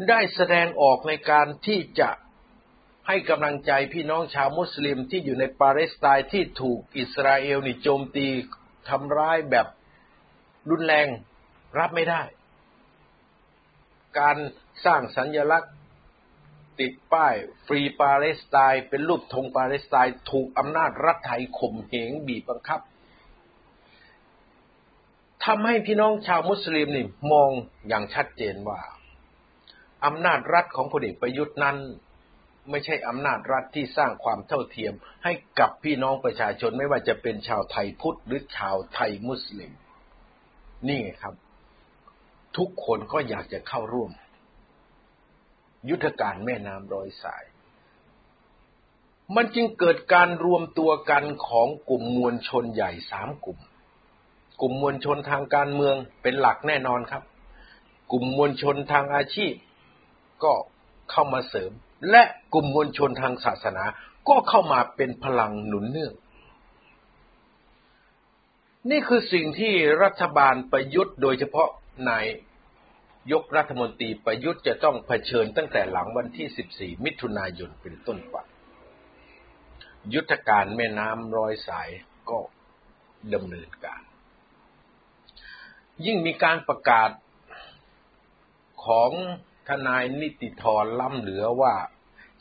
[0.08, 2.10] ได้แสดงออกในการที่จะ
[3.06, 8.26] ให้กำลังใจพี่น้องชาวมุสลิมที่อยู่ในปาเลสไตน์ที่ถูกอิสราเอลนี่โจมตี
[8.88, 9.66] ทำร้ายแบบ
[10.70, 11.08] รุนแรง
[11.78, 12.22] รับไม่ได้
[14.18, 14.36] การ
[14.84, 15.74] สร้างสัญลักษณ์
[16.80, 17.34] ติดป้าย
[17.66, 22.80] ฟรีปาเลสไตน์เป็นรูปธงปาเลสไตน์ถูกอำนาจรัฐไทยข่มเหงบีบบังคับ
[25.44, 27.50] ทำให้พี่น้องชาวมุสลิมนี่มอง
[27.88, 28.80] อย่างชัดเจนว่า
[30.04, 31.76] อำนาจรัฐของพลเอกประยุทธ์นั้น
[32.70, 34.92] ไม่ใช่อำนาจรัฐที่สร้างความเท่าเทียม
[35.24, 39.72] ให้กับพี่น้องประชาชนไม่ว่าจะเป็นชาวไทยพุทธหรือชาวไทยมุสลิม
[40.88, 41.34] นี่ครับ
[42.56, 44.10] ทุกคนก็อยากจะเข้าร่วม
[45.90, 47.44] ยุทธการแม่น้ำร้อยสาย
[49.36, 53.58] มันจึงเกิดการรวมตัวกันของกลุ่มมวลชนใหญ่สามกลุ่ม
[54.60, 57.22] กลุ่มมวลชนทางการเมืองเป็นหลักแน่นอนครับ
[58.12, 59.52] กลุ่มมวลชนทางอาชีพ
[60.44, 60.52] ก็
[61.10, 61.70] เข้ามาเสริม
[62.10, 62.22] และ
[62.54, 63.84] กลุ่มมวลชนทางศาสนา
[64.28, 66.14] ก็เข้ามาเป็นพลังหนุนเนื่อง
[68.90, 69.72] นี่คือสิ่งที่
[70.02, 71.68] รัฐบาลประยุทธ์โดยเฉพาะ
[72.08, 72.26] นาย
[73.32, 78.36] ยกรัฐมนตรีประยุทธ์จะต้องเผชิญตั้งแต่หลังวันที่ 14 มิถุนายนเป็นต้นไป
[80.14, 81.88] ยุทธการแม่น้ำร้อยสาย
[82.30, 82.38] ก็
[83.34, 84.02] ดำเนินการ
[86.06, 87.10] ยิ่งมีการประกาศ
[88.86, 89.10] ของ
[89.68, 91.74] ทนายนิติธรล้ำเหลือว่า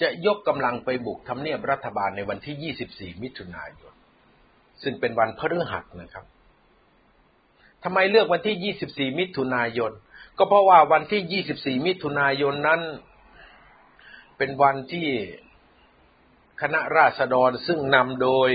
[0.01, 3.93] จะยกกำลังไปบุกทำเนียบรัฐบาลในวันที่ 24 มิถุนายน
[4.83, 6.25] ซึ่งเป็นวันพฤหัสนะครับ
[7.83, 9.91] ทำไมเลือกวันที่ 24 มิถุนายน
[10.37, 12.81] ก็เพราะว่าวันที่ 24 มิถุนายนนั้น
[14.37, 15.07] เป็นวันที่
[16.61, 18.49] คณะราษฎรซึ่งนำโดย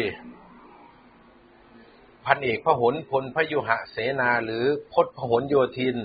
[2.27, 5.97] พันเอกพหลพลพยุหะเสนาหรือพศพหลโยธิน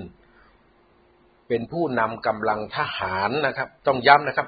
[1.48, 4.48] เป็นผู้นำกำลังทหารนะครับ ต้องย้ำนะครับ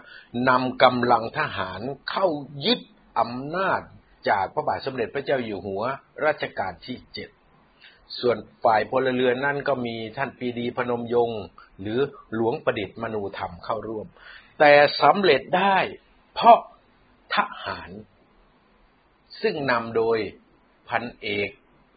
[0.49, 2.27] นำกำลังทหารเข้า
[2.65, 2.79] ยึด
[3.19, 3.81] อำนาจ
[4.29, 5.81] จากพระบาทสมเด็จพระเจ้าอยู่หัว
[6.25, 7.29] รัชกาลที่เจ็ด
[8.19, 11.41] ส่วนฝ่ายพลเรือนนั่นก็มีท่านปีดีพนมยงค์
[11.81, 11.99] หรือ
[12.35, 14.07] หลวงประดิษฐ์มนูธรรมเข้าร่วม
[14.59, 15.77] แต่สำเร็จได้
[16.33, 16.59] เพราะ
[17.35, 17.89] ทหาร
[19.41, 20.17] ซึ่งนำโดย
[20.89, 21.49] พันเอก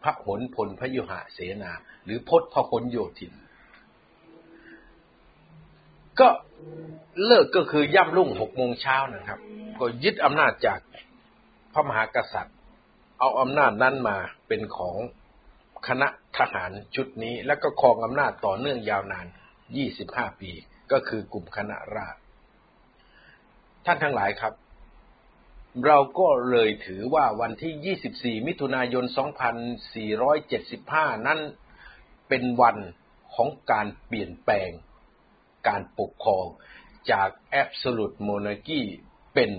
[0.03, 1.73] พระหนพลพยุหะเสนา
[2.05, 3.33] หรือพศพหลโยธิน
[6.20, 6.29] ก็
[7.27, 9.40] เลิกก็คือย่ำรุ่งหกโมงเช้านะครับ
[9.79, 10.81] ก็ยึดอำนาจจาก
[11.72, 12.57] พระมหากษัตริย์
[13.18, 14.16] เอาอำนาจนั้นมา
[14.48, 14.96] เป็นของ
[15.88, 19.27] คณะทหารชุดนี้ แล้วก็ครองอำนาจต่อเนื่องยาวนาน
[19.83, 20.51] 25 ปี
[20.92, 22.20] ก็คือกลุ่มคณะราษฎร
[23.87, 24.55] ท่านทั้งหลายครับ
[25.87, 29.05] เราก็เลยถือว่าวันที่ 24 มิถุนายน
[30.31, 31.40] 2475 นั้น
[32.29, 32.77] เป็นวัน
[33.35, 34.70] ของการเปลี่ยนแปลง
[35.68, 36.46] การปกครอง
[37.11, 37.29] จาก
[37.62, 38.83] absolute monarchy
[39.35, 39.51] เป็น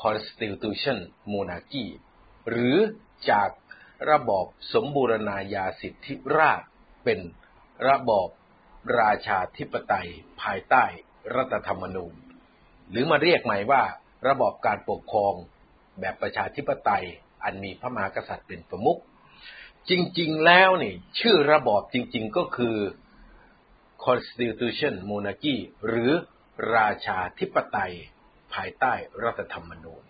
[0.00, 0.98] constitution
[1.32, 1.86] monarchy
[2.50, 2.76] หรือ
[3.30, 3.50] จาก
[4.10, 6.62] ระบอบสมบูรณาญาสิทธิราช
[7.04, 7.20] เป็น
[7.88, 8.28] ระบอบ
[9.00, 10.08] ราชาธิปไตย
[10.42, 10.84] ภายใต้
[11.36, 12.14] รัฐธรรมนูญ
[12.90, 13.82] หรือมาเรียกใหม่ว่า
[14.28, 15.34] ระบอบการปกครอง
[16.00, 17.04] แบบประชาธิปไตย
[17.44, 18.98] อันมีพระมหากษัตริย์เป็นประมุข
[19.90, 22.76] จริงๆแล้วนี่ชื่อระบอบจริงๆก็คือ
[24.06, 26.12] Constitution Monarchy หรือ
[26.74, 27.94] ราชาธิปไตย
[28.54, 28.92] ภายใต้
[29.24, 30.02] รัฐธรรมนูญ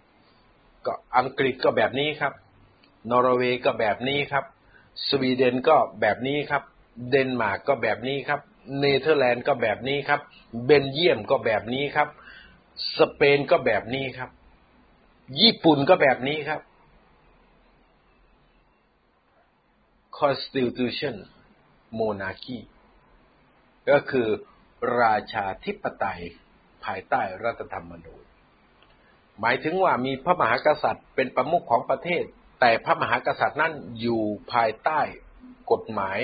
[0.87, 2.33] ก็อังกฤษก็แบบนี้ครับ
[3.11, 4.45] นอร์เวย์ก็แบบนี้ครับ
[5.09, 6.63] สวีเดนก็แบบนี้ครับ
[7.11, 8.41] เดนมาร์กก็แบบนี้ครับ
[8.79, 10.21] เนเธอร์แลนด์ก็แบบนี้ครับ
[10.65, 12.09] เบนเยียมก็แบบนี้ครับ
[12.99, 14.31] สเปนก็แบบนี้ครับ
[15.41, 16.61] ญี่ปุ่นก็แบบนี้ครับ
[20.19, 21.17] Constitution
[21.99, 22.59] Monarchy
[23.91, 24.29] ก็คือ
[25.01, 26.23] ราชาธิปไตย
[26.85, 28.25] ภายใต้รัฐธรรมนูญ
[29.41, 32.25] หมายถึงว่ามีพระมหากษัตริย์เป็นประมุขของประเทศ
[32.61, 34.23] แต่พระมหากษัตริย์นั้นอยู่
[34.53, 35.01] ภายใต้
[35.73, 36.19] กฎหมาย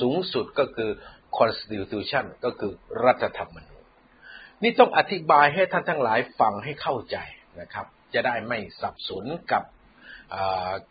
[0.00, 0.90] สูงสุดก็คือ
[1.38, 2.72] constitution ก็คือ
[3.04, 3.84] รัฐธรรมนูญ
[4.62, 7.16] นี่ต้องอธิบายให้ท่านทั้งหลายฟังให้เข้าใจ
[7.60, 9.62] นะครับ จะได้ไม่สับสนกับ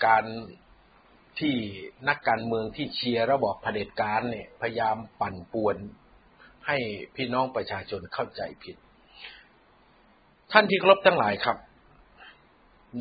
[0.06, 0.26] การ
[1.40, 1.56] ที่
[2.08, 5.78] นักการเมืองที่เชียร์ระบอบเผด็จการเนี่ยพยายามปั่นป่วน
[6.70, 6.80] ให้
[7.16, 8.76] พี่น้องประชาชนเข้าใจผิด
[10.52, 11.58] ท่านที่ครบทั้งหลายครับ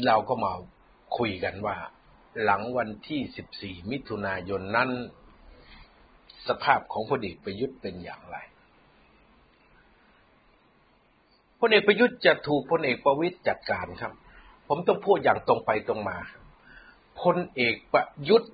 [0.06, 0.52] เราก็มา
[1.18, 1.76] คุยกันว่า
[2.44, 4.90] หลังวันที่ 14 มิถุนายนนั้น
[6.48, 8.36] สภาพของพลเอกประยุทธ์เป็นอย่างไร
[11.60, 14.12] พลเอกประยุทธ์จะถูกพลเอกประวิตยจัดการครับ
[14.68, 16.18] ผมต้องพูดอย่างตรงไปตรงมา
[17.22, 18.52] พลเอกประยุทธ์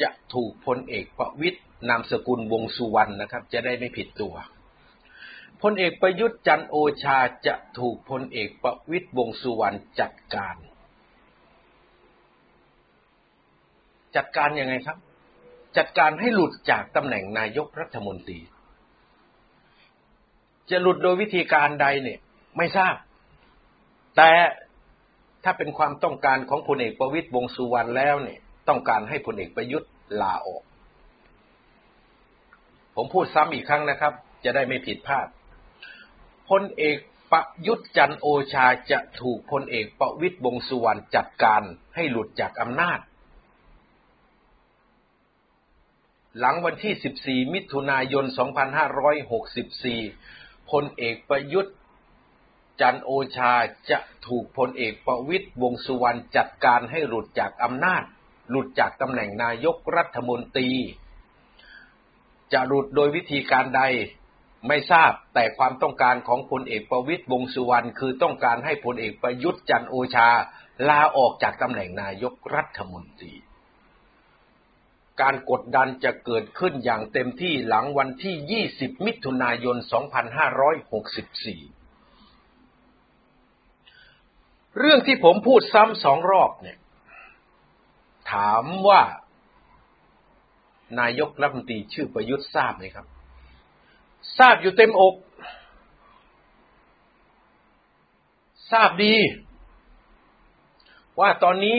[0.00, 4.34] จะถูกพลเอกประวิตยนามสกุลวงสุวรรณนะครับ จะได้ไม่ผิดตัว
[5.62, 10.56] พลเอกประยุทธ์จันโอชาจะถูกพลเอกประวิตยวงสุวรรณจัดการ
[14.16, 14.98] จัดการยังไงครับ
[15.76, 18.40] จัดการให้หลุดจากตำแหน่งนายกรัฐมนตรี
[20.70, 22.18] จะหลุดโดยวิธีการใดเนี่ย
[22.56, 22.94] ไม่ทราบ
[24.16, 24.30] แต่
[25.44, 30.62] ถ้าเป็นความต้องการของพลเอกประวิตยวงสุวรรณแล้วเนี่ย ต้องการให้พลเอกประยุทธ์ลาออก
[32.96, 34.12] ผมพูดซ้ำอีกครั้งนะครับ
[34.44, 35.26] จะได้ไม่ผิดพลาด
[36.50, 36.98] พลเอก
[37.32, 41.62] ประยุทธ์จันโอชาจะถูกพลเอกประวิตยวงสุวรรณจัดการ
[41.94, 43.00] ให้หลุดจากอำนาจ
[46.38, 46.94] หลังวันที่
[47.44, 48.24] 14 มิถุนายน
[49.86, 51.74] 2564 พลเอกประยุทธ์
[52.80, 53.52] จันโอชา
[53.90, 58.02] จะถูกพลเอกประวิตยวงสุวรรณจัดการให้หลุดจากอำนาจ
[58.50, 60.70] หลุดจากตำแหน่งนายกรัฐมนตรี
[62.52, 63.82] จะหลุดโดยวิธีการใด
[64.68, 70.28] ไม่ทราบแต่ความต้องการของพลเอกประวิตยวงสุวรรณคือต้องการให้พลเอกประยุทธ์จันโอชา
[70.88, 73.34] ลาออกจากตำแหน่งนายกรัฐมนตรี
[75.20, 79.86] การกดดันจะเกิดขึ้นอย่างเต็มที่หลังวันที่ 20 มิถุนายน 2564
[84.78, 86.78] เรื่องที่ผมพูดซ้ำสองรอบเนี่ย
[88.30, 89.02] ถามว่า
[91.00, 93.06] นายกรัฐมนตรีชื่อประยุทธ์ทราบไหมครับ
[94.38, 95.14] ทราบอยู่เต็มอก
[98.70, 99.14] ทราบดี
[101.20, 101.78] ว่าตอนนี้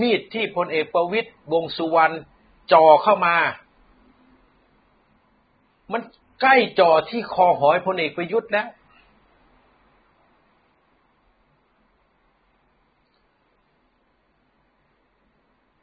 [0.00, 2.14] มีดที่พลเอกประวิตร วงษ์สุวรรณ
[2.72, 3.36] จ่อเข้ามา
[5.92, 6.02] มัน
[6.40, 8.66] ใกล้จ่อที่คอหอยพลเอกประยุทธ์แล้ว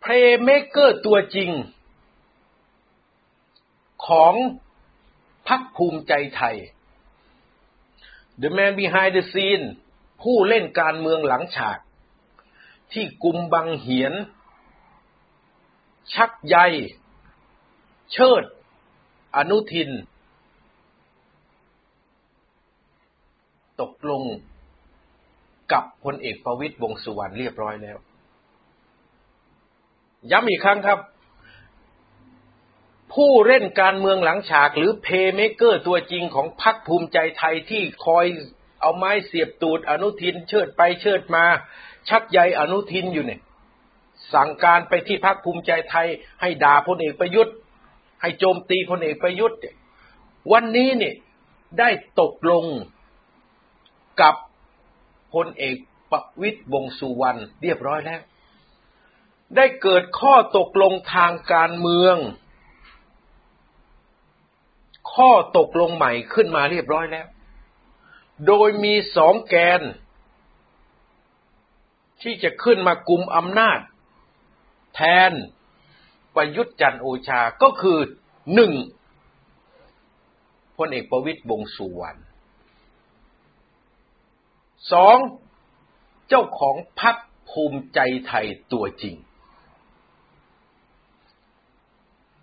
[0.02, 1.52] playmaker ตัวจริง
[4.08, 4.34] ของ
[5.48, 6.58] พักภูมิใจไทย
[8.42, 9.66] The man behind the scene
[10.22, 11.80] ผู้เล่นการเมืองหลังฉาก
[12.92, 14.14] ที่กุมบังเหียน
[16.14, 16.58] ชักใย
[18.12, 18.44] เชิด
[19.36, 19.90] อนุทิน
[23.82, 24.24] ตกลง
[25.72, 27.98] กับพลเอกประวิตยวงสุวรรณเรียบร้อยแล้ว
[30.30, 31.00] ย้ำอีกครั้งครับ
[33.14, 38.26] ผู้เล่นการเมืองหลังฉากหรือ playmaker ตัวจริงของพรรคภูมิใจไทยที่คอย
[38.82, 41.46] เอาไม้เสียบตูดอนุทินเชิดไปเชิดมา
[42.10, 43.42] ชักใยอนุทินอยู่เนี่ย
[44.34, 46.08] สั่งการไปที่พรรคภูมิใจไทย
[46.42, 47.56] ให้ด่าพลเอกประยุทธ์
[48.22, 49.58] ให้โจมตีพลเอกประยุทธ์
[50.52, 51.16] วันนี้เนี่ย
[51.80, 52.66] ได้ตกลง
[54.22, 54.36] กับ
[55.34, 55.76] พลเอก
[56.12, 58.22] ประวิตร วงษ์สุวรรณเรียบร้อยแล้ว
[59.56, 62.18] ได้เกิดข้อตกลงทางการเมือง
[65.14, 67.28] ข้อตกลงใหม่ขึ้นมาเรียบร้อยแล้ว
[68.48, 69.82] โดยมีสองแกน
[72.22, 73.80] ที่จะขึ้นมากุมอำนาจ
[74.96, 75.32] แทน
[76.36, 78.00] ประยุทธ์จันโอชาก็คือ
[78.54, 78.74] หนึ่ง
[80.78, 82.20] พลเอกประวิตยวงสุวรรณ
[84.92, 85.18] สอง
[86.28, 87.16] เจ้าของพรรค
[87.50, 89.16] ภูมิใจไทยตัวจริง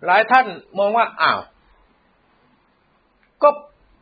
[0.05, 0.45] หลายท่าน
[0.79, 1.41] มองว่าอ้าว
[3.43, 3.49] ก็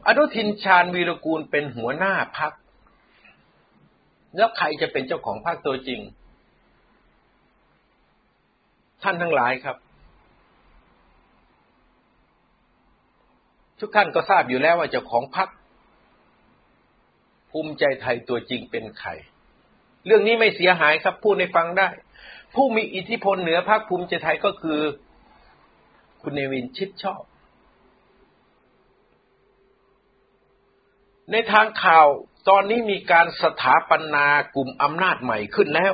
[0.07, 2.53] อนุทินชาญวีรกูลเป็นหัวหน้าพัก
[4.37, 5.99] แล้วใครจะเป็นเจ้าของพรรคตัวจริง
[9.03, 9.77] ท่านทั้งหลายครับ
[13.79, 15.49] ทุกท่านก็ทราบอยู่แล้วว่าเจ้าของพรรค
[17.51, 19.09] ภูมิใจไทยตัวจริงเป็นใคร
[20.05, 21.87] เรื่องนี้ไม่เสียหายครับพูดในฟังได้
[22.55, 24.79] ผู้มีอิทธิพลเหนือพรรคภูมิใจไทยก็คือ
[26.29, 27.21] คุณเนวินชิดชอบ
[31.31, 32.07] ในทางข่าว
[32.49, 34.25] ตอนนี้มีการสถาปนา
[34.55, 35.93] กลุ่มอำนาจใหม่ขึ้นแล้ว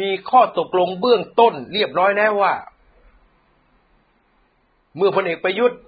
[0.00, 2.54] มีข้อตกลงเบื้องต้นเรียบร้อยแล้วว่า
[4.96, 5.80] เมื่อพลเอกประยุทธ์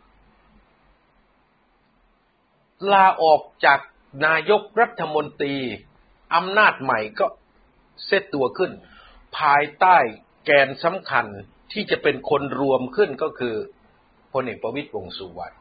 [2.93, 3.81] ลาออกจาก
[4.27, 5.57] นายกรัฐมนตรี
[6.35, 7.27] อำนาจใหม่ก็
[8.07, 8.71] เซตตัวขึ้น
[9.39, 9.97] ภายใต้
[10.45, 11.27] แกนสำคัญ
[11.73, 13.55] ที่จะเป็นคนรวมขึ้นก็คือ
[14.33, 15.55] พลเอกประวิตยวงสุวรรณ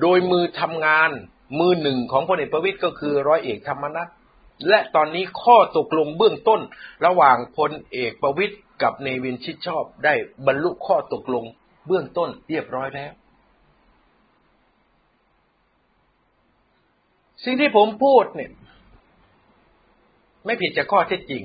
[0.00, 1.10] โดยมือทำงาน
[1.58, 4.10] มือหนึ่งของพลเอกประวิตยก็คือร้อยเอกธรรมนัฐ
[4.68, 6.60] และตอนนี้ข้อตกลงเบื้องต้น
[7.06, 10.14] ระหว่างพลเอกประวิตยกับเนวินชิดชอบได้
[10.46, 11.44] บรรลุข้อตกลง
[11.86, 13.12] เบื้องต้นเรียบร้อยแล้ว
[17.44, 18.52] สิ่งที่ผมพูดเนี่ย
[20.44, 21.44] ไม่ผิดจากข้อเท็จจริง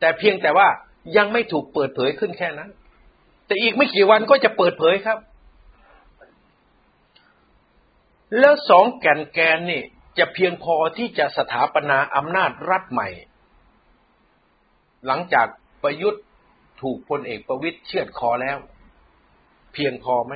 [0.00, 0.68] แต่เพียงแต่ว่า
[1.16, 2.70] ยังไม่ถูกเปิดเผยขึ้นแค่นั้น
[3.46, 5.18] แต่อีกไม่กี่วันก็จะเปิดเผยครับ
[8.38, 9.82] แล้วสองแก่นแกนนี่
[10.18, 13.08] จะเพียงพอที่จะสถาปนาอำนาจรัฐใหม่
[15.06, 15.46] หลังจาก
[15.82, 16.22] ประยุทธ์
[16.82, 18.58] ถูกพลเอกประวิตยเชือดคอแล้ว
[19.74, 20.34] เพียงพอไหม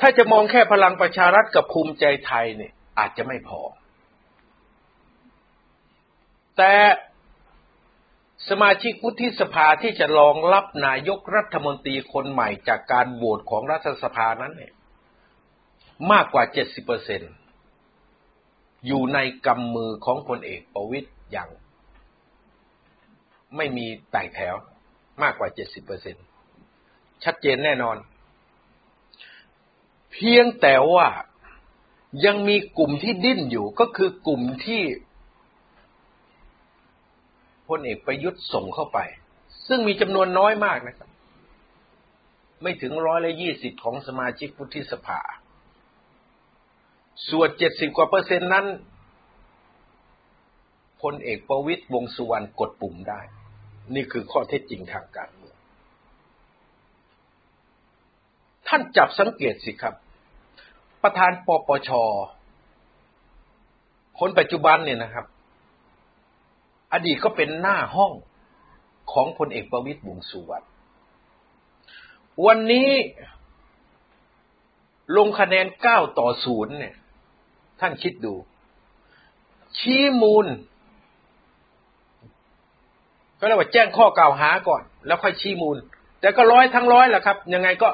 [0.00, 3.60] ถ้าจะมองแค่พลังประชารัฐกับภูมิใจไทยเนี่ยอาจจะไม่พอ
[6.56, 6.72] แต่
[8.48, 14.72] สมาชิกวุฒิสภาที่จะรองรับนายกรัฐมนตรีคนใหม่จากการโหวตของรัฐสภานั้นเนี่ย
[16.12, 17.22] มากกว่าเจ็ดสิบเปอร์เซ็น
[18.86, 21.48] อยู่ในกำมือของพลเอกประวิตยอย่าง
[23.56, 24.54] ไม่มีแตกแถว
[25.22, 26.16] มากกว่าเจ็ดสิบเปอร์เซ็น
[27.24, 27.96] ชัดเจนแน่นอน
[30.12, 31.08] เพียงแต่ว่า
[32.24, 34.82] ยังมีกลุ่มที่ดิ้นอยู่ก็คือกลุ่มที่
[37.78, 38.98] ลเอกประยุทธ์ส่งเข้าไป
[39.68, 41.08] ซึ่งมีจำนวนน้อยมากนะครับ
[42.62, 45.20] ไม่ถึงร้อยละยี่สิบของสมาชิกวุฒิสภา
[47.30, 48.66] ส่วนเจ็ดสิบกว่าเปอร์เซ็นต์นั้น
[51.02, 53.20] พลเอกประวิตยวงสุวรรณกดปุ่มได้
[53.94, 55.56] นี่คือข้อเท็จจริงทางการเมือง
[58.68, 59.94] ท่านจับสังเกตสิครับ
[61.02, 61.90] ประธานปปช
[64.18, 65.26] คนปัจจุบันเนี่ยนะครับ
[66.92, 68.12] อดีตก็เป็นหน้าห้อง
[69.12, 70.66] ของพลเอกประวิตยวงสุวรรณ
[72.46, 72.90] วันนี้
[75.16, 76.94] ลงคะแนนเก้าต่อศูนย์เนี่ย
[77.80, 78.34] ท่านคิดดู
[79.78, 80.46] ชี้มูล
[83.38, 85.76] ก็เรียกว่าแจ้งข้อกล่าวหาก่อน แล้วค่อยชี้มูล
[86.20, 87.88] แต่ก็ร้อยทั้งร้อยแหละครับ ยังไงก็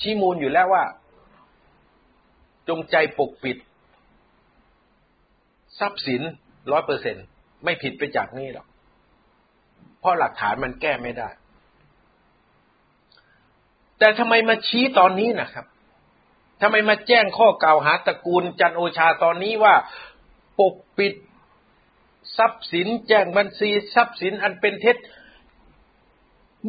[0.00, 0.84] ชี้มูลอยู่แล้วว่า
[2.68, 3.56] จงใจปกปิด
[5.78, 6.22] ทรัพย์สิน
[6.72, 7.24] ร้อยเปอร์เซ็นต์
[7.64, 8.66] ไม่ผิดไปจากนี้หรอก
[10.00, 11.28] เพราะหลักฐานมันแก้ไม่ได้
[13.98, 15.66] แต่ทำไมมาชี้ตอนนี้นะครับ
[16.62, 19.74] ทำไมมาแจ้งข้อกล่าวหาตระกูลจันโอชาตอนนี้ว่า
[20.58, 21.14] ปกปิด
[22.36, 24.96] ทรัพย์สินแจ้งบัญชีทรัพย์สินอันเป็นเท็จ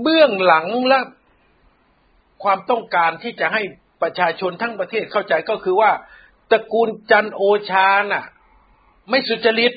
[0.01, 0.99] เบื้องหลังและ
[2.43, 3.61] ความต้องการที่จะให้
[4.01, 5.91] ประชาชนทั้งประเทศเข้าใจก็คือว่า
[6.51, 8.25] ตระกูลจันโอชาน่ะ
[9.09, 9.73] ไม่สุจริต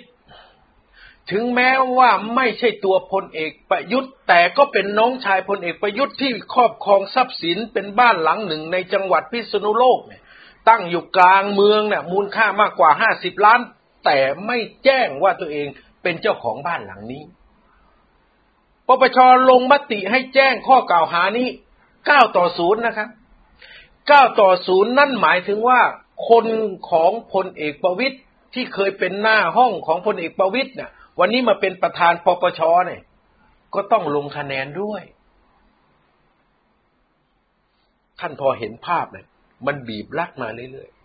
[1.30, 10.22] ถึงแม้ว่าไม่ใช่ตัวพลเอกประยุทธ์ แต่ก็เป็นน้องชายพลเอกประยุทธ์ที่ครอบครองทรัพย์สินเป็นบ้านหลังหนึ่งในจังหวัดพิษณุโลกเนี่ย
[10.68, 13.60] ตั้งอยู่กลางเมืองเนี่ยมูลค่ามากกว่าห้าสิบล้าน
[14.04, 15.66] แต่ไม่แจ้งว่าตัวเอง
[16.02, 17.22] เป็นเจ้าของบ้านหลังนี้
[18.86, 19.18] ปปช
[19.50, 21.48] ลงมติให้แจ้งข้อกล่าวหานี้
[22.06, 23.08] เก้าต่อศูนย์นะครับ
[24.08, 25.80] เก้าต่อศูนย์นั่นหมายถึงว่า
[26.28, 26.46] คน
[26.90, 28.16] ของพลเอกประวิตย
[28.54, 33.02] ที่เคยเป็นหน้าห้องของพลเอกประวิตยเนี่ย วันนี้มาเป็นประธานปปชเนี่ย
[33.74, 35.02] ก็ต้องลงคะแนนด้วย
[38.20, 39.26] ท่านพอเห็นภาพเลย
[39.66, 40.96] มันบีบลักมาเรื่อยๆ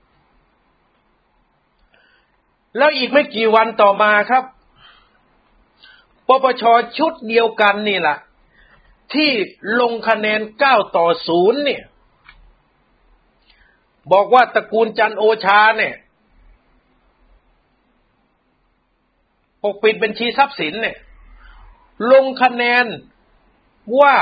[2.78, 4.43] แล้วอีกไม่กี่วันต่อมาครับ
[6.28, 6.64] ปปช
[6.97, 8.18] ชุดเดียวกันนี่แหละ
[9.14, 9.30] ที่
[9.80, 11.84] ลงคะแนนเก้าต่อศูนย์เนี่ย
[14.12, 15.95] บอกว่าตระกูลจันโอชาเนี่ย
[19.64, 20.97] ปกปิดบัญชีทรัพย์สินเนี่ย
[22.12, 22.86] ลงคะแนน
[23.99, 24.16] ว่า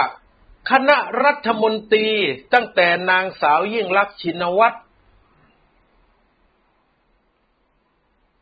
[0.72, 2.08] คณะรัฐมนตรี
[2.54, 4.78] ตั้งแต่นางสาวยิ่งลักษณ์ชินวัตร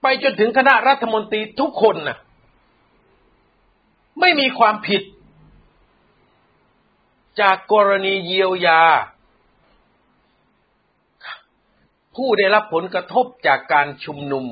[0.01, 2.17] ไปจนถึงคณะรัฐมนตรีทุกคนนะ่ะ
[4.19, 5.01] ไม่มีความผิด
[7.41, 8.81] จากกรณีเยียวยา
[12.15, 14.45] ผู้ได้รับผลกระทบจากการชุมนุม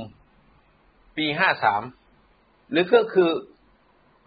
[1.18, 1.84] ปีห้าสาม
[2.72, 3.30] หรือก็คือ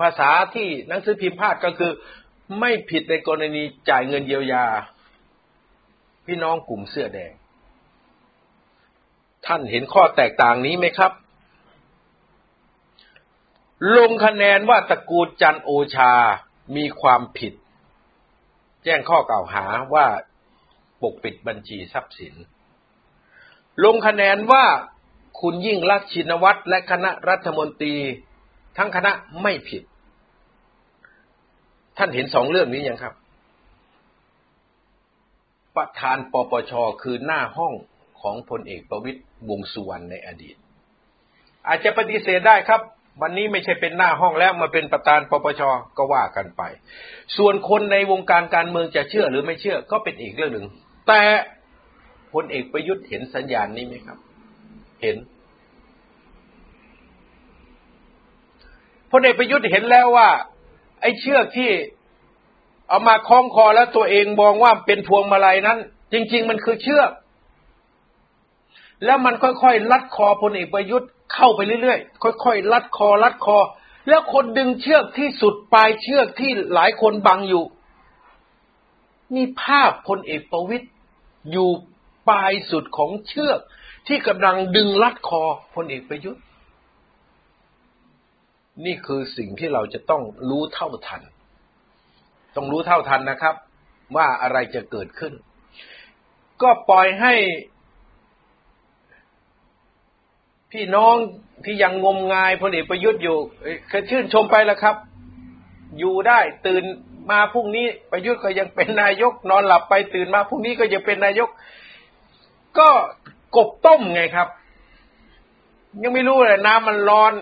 [0.01, 1.93] ภาษาที่หนังสือพิมพ์พาดก็คือ
[2.61, 4.67] ไม่ผิดในกรณีจ่ายเงินเยียวยา
[6.27, 7.33] พี่น้องกลุ่มเสื้อแดง
[9.47, 11.13] ท่านเห็นข้อแตกต่างนี้ไหมครับ
[13.97, 16.13] ลงคะแนนว่าตระกูลจันโอชา
[16.77, 17.53] มีความผิด
[18.85, 19.65] แจ้งข้อกล่าวหา
[19.95, 20.07] ว่า
[21.03, 22.35] ปกปิดบัญชีทรัพย์สิน
[23.85, 24.65] ลงคะแนนว่า
[25.41, 27.97] คุณยิ่งรักชินวัตรและคณะรัฐมนตรี
[28.79, 29.13] ทั้งคณะ
[29.43, 29.83] ไม่ผิด
[31.99, 33.15] ท่านเห็นสองเรื่องนี้ยังครับ
[35.77, 36.73] ประธานปปช
[37.03, 37.75] คือหน้าห้อง
[38.21, 40.57] ของพลเอกประวิตยวงสุวรรณในอดีต
[41.67, 42.81] อาจจะปฏิเสธได้ครับ
[43.23, 45.63] วันนี้ไม่ใช่เป็นหน้าห้องแล้วมาเป็นประธานปปช
[45.97, 46.63] ก็ว่ากันไป
[47.37, 50.67] ส่วนคนในวงการการเมืองจะเชื่อหรือไม่เชื่อก็เป็นอีกเรื่องหนึ่ง
[51.09, 51.21] แต่
[52.33, 54.19] พลเอกประยุทธ์เห็นสัญญาณนี้ไหมครับ
[55.03, 55.17] เห็น
[59.11, 60.29] พลเอกประยุทธ์เห็นแล้วว่า
[61.01, 61.71] ไอ้เชือกที่
[62.89, 65.79] เอามาคล้องคอแล้วตัวเองมองว่าเป็นพวงมาลัยนั้น
[66.13, 67.11] จริง ๆ มันคือเชือก
[69.05, 73.59] แล้วมันค่อยๆลัดคอพลเอกประยุทธ์เข้าไปเรื่อยๆค่อยๆลัดคอลัดคอ
[74.09, 77.65] แล้วคนดึงเชือกที่สุดปลายเชือกที่หลายคนบังอยู่
[79.35, 80.87] มีภาพพลเอกประวิตย
[81.53, 81.69] อยู่
[82.29, 83.61] ปลายสุดของเชือก
[84.07, 85.43] ที่กำลังดึงลัดคอ
[85.75, 86.43] พลเอกประยุทธ์
[88.85, 91.23] นี่คือสิ่งที่เราจะต้องรู้เท่าทัน
[92.57, 93.55] ต้องรู้เท่าทันนะครับ
[94.17, 95.33] ว่าอะไรจะเกิดขึ้น
[96.63, 97.35] ก็ปล่อยให้
[100.73, 101.15] พี่น้อง
[101.65, 103.39] ที่ยังงมงายพลเอกประยุทธ์อยู่
[103.89, 104.97] เคยชื่นชมไปแล้วครับ
[105.99, 106.85] อยู่ได้ตื่น
[107.31, 111.49] มาพรุ่งนี้ประยุทธ์ก็ยังเป็นนายก นอนหลับไปตื่นมาพรุ่งนี้ก็ยังเป็นนายก
[112.79, 112.89] ก็
[113.57, 114.49] กบต้มไงครับ
[116.03, 117.33] ยังไม่รู้เลยน้ำมันร้อน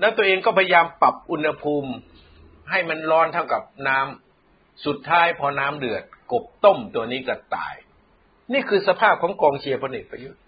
[0.00, 1.90] แล้วตัวเองก็พยายามปรับอุณหภูมิ
[2.70, 7.74] ให้มันร้อนเท่ากับน้ำสุดท้ายพอน้ำเดือด กบต้มตัวนี้ก็ตาย
[8.52, 10.40] นี่คือสภาพของกองเชียร์พลเอกประยุทธ์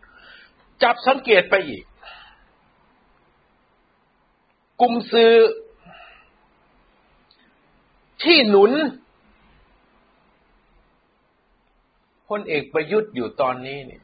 [0.82, 1.84] จับสังเกตไปอีก
[4.80, 5.32] กลุ่มซื้อ
[8.22, 8.72] ที่หนุน
[12.28, 14.02] พลเอกประยุทธ์อยู่ตอนนี้เนี่ย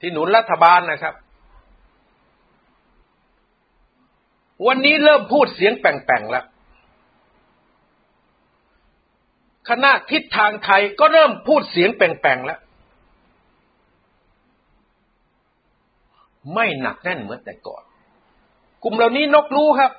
[0.00, 1.14] ที่หนุนรัฐบาลนะครับ
[4.66, 6.44] วันนี้เริ่มพูดเสียงแป่งๆแล้ว
[9.68, 12.60] คณะทิศทางไทยก็เริ่มพูดเสียงแป่งๆแล้ว
[16.54, 17.82] ไม่หนักแน่นเหมือนแต่ก่อน
[18.82, 19.92] กลุ่มเหล่านี้นกรู้ครับ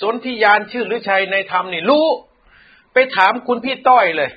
[0.00, 2.06] สนธิยานชื่อหรือชัยในธรรมนี่รู้
[2.92, 4.30] ไปถามคุณพี่ต้อยเลย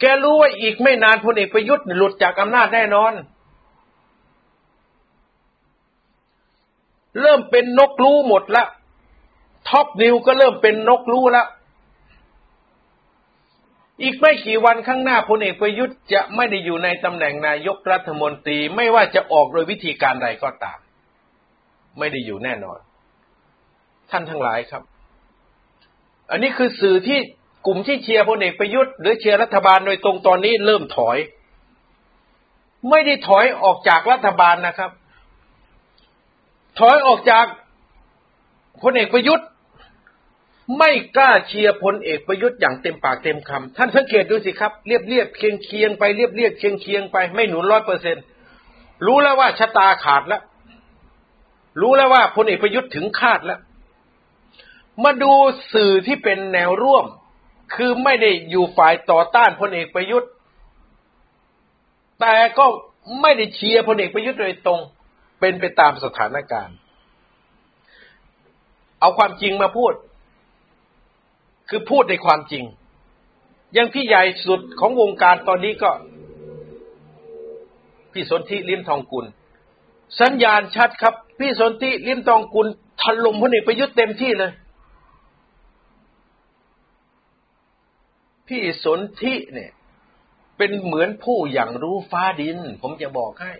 [0.00, 3.12] แกรู้ว่าอีกไม่นานพลเอกประยุทธ์หลุดจากอำนาจแน่นอน
[7.20, 8.64] เริ่มเป็นนกรู้หมดละ
[9.68, 11.46] ท็อปนิวก็เริ่มเป็นนกรู้แล้ว
[14.02, 20.78] อีกไม่กี่วันข้างหน้าพลเอกประยุทธ์จะไม่ได้อยู่ในตำแหน่งนายกรัฐมนตรีไม่ว่าจะออกโดยวิธีการใดก็ตาม
[21.98, 22.78] ไม่ได้อยู่แน่นอน
[24.10, 24.82] ท่านทั้งหลายครับ
[26.30, 27.18] อันนี้คือสื่อที่
[27.66, 31.18] กลุ่มที่เชียร์พลเอกประยุทธ์หรือเชียร์รัฐบาลโดยตรงตอนนี้เริ่มถอย
[32.90, 34.90] ไม่ได้ถอยออกจากรัฐบาลนะครับ
[36.78, 37.46] ถอยออกจาก
[38.82, 39.46] พลเอกประยุทธ์
[40.78, 48.16] ไม่กล้าเชียร์พลเอกประยุทธ์อย่างเต็มปากเต็มคำท่านสังเกตดูสิครับเลียบเลียบเคียงเคียงไปเลียบเลียบเคียงเคียงไปไม่หนุนร้อยเปอร์เซ็นต์
[49.06, 50.42] รู้แล้วว่าชะตาขาดแล้ว
[51.80, 53.60] รู้แล้วว่าพลเอกประยุทธ์ถึงคาดแล้ว
[55.04, 55.32] มาดู
[55.74, 57.04] สื่อที่เป็นแนวร่วม
[57.74, 60.30] คือไม่ได้อยู่ฝ่ายต่อต้านพลเอกประยุทธ์
[62.20, 62.66] แต่ก็
[63.20, 64.80] ไม่ได้เชียร์พลเอกประยุทธ์โดยตรง
[65.44, 66.76] เป็นไปตามสถานการณ์
[69.00, 69.92] เอาความจริงมาพูด
[71.68, 72.64] คือพูดในความจริง
[73.76, 75.90] ยังพี่ใหญ่สุดของวงการตอนนี้ก็
[78.12, 79.26] พี่สนธิลิมทองกุล
[80.20, 82.66] สัญญาณชัดครับ พี่สนธิลิมทองกุล
[83.02, 84.52] ถล่มพลเอกประยุทธ์เต็มที่เลย
[88.48, 89.72] พี่สนธิเนี่ย
[90.58, 93.52] เป็นเหมือนผู้อย่างรู้ฟ้าดิน ผมจะบอกให้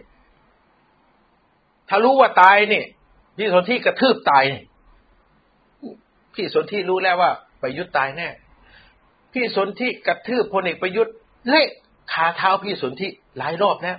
[1.89, 2.87] ถ้ารู้ว่าตายเนี่ย
[3.37, 4.45] พี่สนธิกระทืบตาย
[6.35, 7.32] พี่สนธิรู้แล้วว่า
[7.62, 8.28] ประยุทธ์ตายแน่
[9.32, 11.14] พี่สนธิกระทืบพลเอกประยุทธ์
[11.49, 11.68] เละ
[12.12, 13.09] ขาเท้าพี่สนธิ
[13.39, 13.99] หลายรอบแล้ว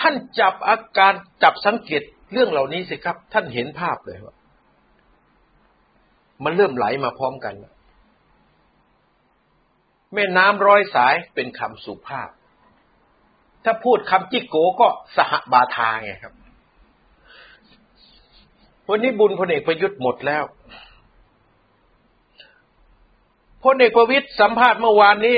[0.00, 1.12] ท่านจับอาการ
[1.42, 2.02] จับสังเกต
[2.32, 4.34] เรื่องเหล่านี้สิครับ ท่านเห็นภาพเลยว่า
[6.44, 7.54] มันเริ่มไหลมาพร้อมกัน
[10.14, 12.28] แม่น้ำร้อยสายเป็นคำสุภาพ
[13.64, 16.34] ถ้าพูดคำจิกโกก็สหบาทาไงครับ
[18.94, 20.44] วันนี้บุญพลเอกประยุทธ์หมดแล้ว
[23.64, 25.36] พลเอกประวิตยสัมภาษณ์เมื่อวานนี้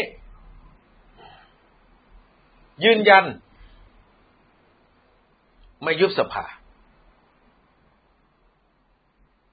[2.85, 3.25] ยืนยัน
[5.83, 6.45] ไม่ยุบสภา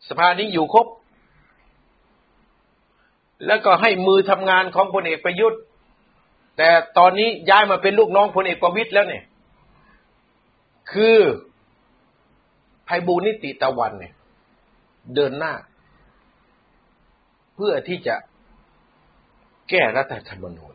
[0.09, 0.87] สภานี้อยู่ครบ
[3.47, 5.61] แล้วก็ให้มือทำงานของพลเอกประยุทธ์
[6.57, 9.23] แต่ตอนนี้ย้ายมาเป็นลูกน้องพลเอกประวิตยแล้วเนี่ย
[10.91, 11.17] คือ
[12.91, 14.13] ไพบูนิติตะวันเนี่ย
[15.15, 15.53] เดินหน้า
[17.55, 18.15] เพื่อที่จะ
[19.69, 20.73] แก้รัฐธรรมนูญ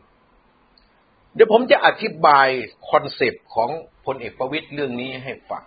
[1.33, 2.47] เดี๋ยวผมจะอธิบาย
[2.89, 3.69] คอนเซปต์ของ
[4.05, 5.63] พลเอกประวิตยเรื่องนี้ให้ฟัง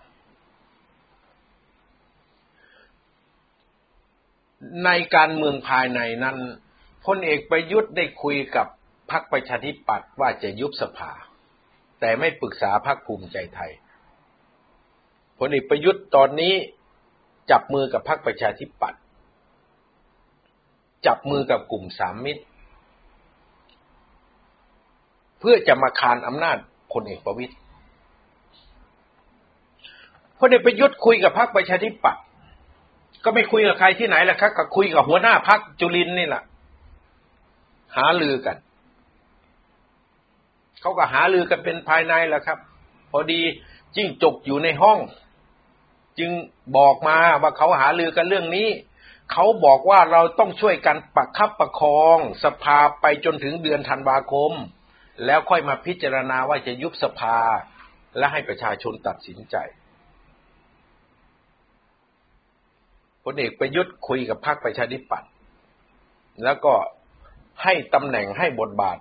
[4.84, 6.36] ในการเมืองภายในนั้น
[7.07, 8.66] พลเอกประยุทธ์ได้คุยกับ
[9.11, 11.12] พรรคประชาธิปัตย์ว่าจะยุบสภา
[12.01, 13.72] แต่ไม่ปรึกษาพรรคภูมิใจไทย
[15.41, 16.55] พลเอกประยุทธ์ตอนนี้
[17.51, 19.01] จับมือกับพรรคประชาธิปัตย์
[21.07, 22.43] จับมือกับกลุ่มสามมิตร
[25.41, 26.57] เพื่อจะมาคานอำนาจ
[26.93, 27.55] พลเอกประวิตย
[30.38, 32.22] พลเอกประยุทธ์คุยกับพรรคประชาธิปัตย์
[33.24, 36.43] ก็ไม่คุยกับใครที่ไหนล่ะครับก็คุยกับหัวหน้าพรรคจุลินนี่แหละ
[37.97, 38.57] หาลือกัน
[40.80, 42.59] เขาก็หาลือกันเป็นภายในแหละครับ
[43.11, 43.41] พอดี
[43.97, 44.99] จิ้งจกอยู่ในห้อง
[46.18, 46.30] จึง
[46.76, 48.68] บอกมาว่าเขาหาลือกันเรื่องนี้
[49.32, 54.52] เขาบอกว่าเราต้องช่วยกันประคับประคองสภาไปจนถึงเดือนธันวาคม
[55.26, 57.38] แล้วค่อยมาพิจารณาว่าจะยุบสภา
[58.18, 59.56] และให้ประชาชนตัดสินใจ
[63.24, 65.30] พลเอกประยุทธ์คุยกับพรรคประชาธิปัตย์
[66.44, 66.74] แล้วก็
[67.62, 68.98] ให้ตำแหน่งให้บทบาท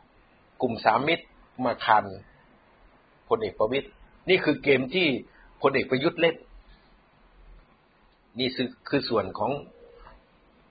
[0.61, 1.25] กลุ่มสามมิตร
[1.65, 2.05] มาคัน
[3.29, 3.87] พลเอกประวิตย
[4.29, 5.07] นี่คือเกมที่
[5.61, 6.35] พลเอกประยุทธ์เล่น
[8.39, 8.49] นี่
[8.89, 9.51] คือส่วนของ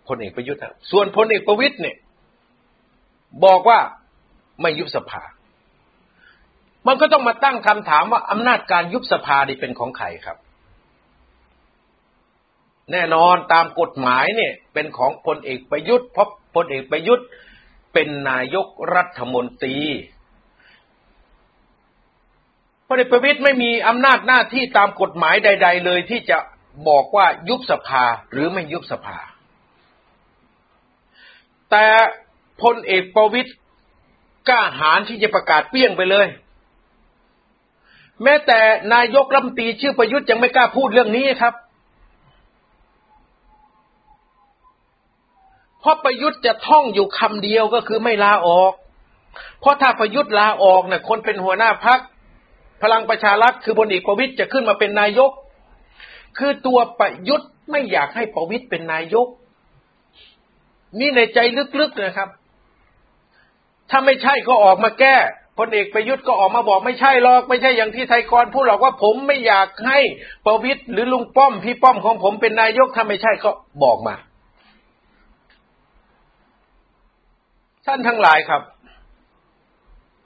[0.08, 1.96] พลเอกประยุทธ์ส่วนพลเอกประวิตยเนี่ย
[3.44, 3.78] บอกว่า
[4.60, 5.22] ไม่ยุบสภา
[6.86, 10.38] มันก็ต้องมาตั้งคำถามว่าอำนาจการยุบสภานี่เป็นของใครครับ
[12.92, 17.26] แน่นอนตามกฎหมายเนี่ย เป็นของพลเอกประยุทธ์เพราะพลเอกประยุทธ์
[17.92, 19.78] เป็นนายกรัฐมนตรี
[22.88, 26.38] พลเอกประวิตยไม่มีอำนาจหน้าที่ตามกฎหมายใด ๆ เลยที่จะ
[26.88, 29.18] บอกว่ายุบสภาหรือไม่ยุบสภา
[31.70, 31.86] แต่
[32.62, 33.50] พลเอกประวิตย
[34.48, 36.26] กล้าหาญที่จะประกาศเปี้ยงไปเลย
[38.22, 38.60] แม้แต่
[38.94, 41.54] นายกรัฐมนตรีชื่อประยุทธ์ยังไม่กล้าพูดเรื่องนี้ครับ
[45.80, 48.72] เพราะประยุทธ์จะท่องอยู่คำเดียวก็คือไม่ลาออก
[49.60, 52.00] เพราะถ้าประยุทธ์ลาออกเนี่ยคนเป็นหัวหน้าพัก
[52.82, 55.30] พลังประชารัฐคือพลเอกประวิตยจะขึ้นมาเป็นนายก
[56.38, 59.26] คือตัวประยุทธ์ไม่อยากให้ประวิตยเป็นนายก
[60.98, 61.38] นี่ในใจ
[61.80, 62.28] ลึกๆนะครับ
[63.90, 65.16] ถ้าไม่ใช่ก็ออกมาแก้
[65.58, 70.00] พลเอกประยุทธ์ก็ออกมาบอกไม่ใช่หรอก ไม่ใช่อย่างที่ไทยกรพูดหรอกว่าผมไม่อยากให้
[70.46, 73.50] ประวิตยหรือลุงป้อมพี่ป้อมของผมเป็นนายกถ้าไม่ใช่ก็
[73.82, 74.14] บอกมา
[77.86, 78.62] ท่านทั้งหลายครับ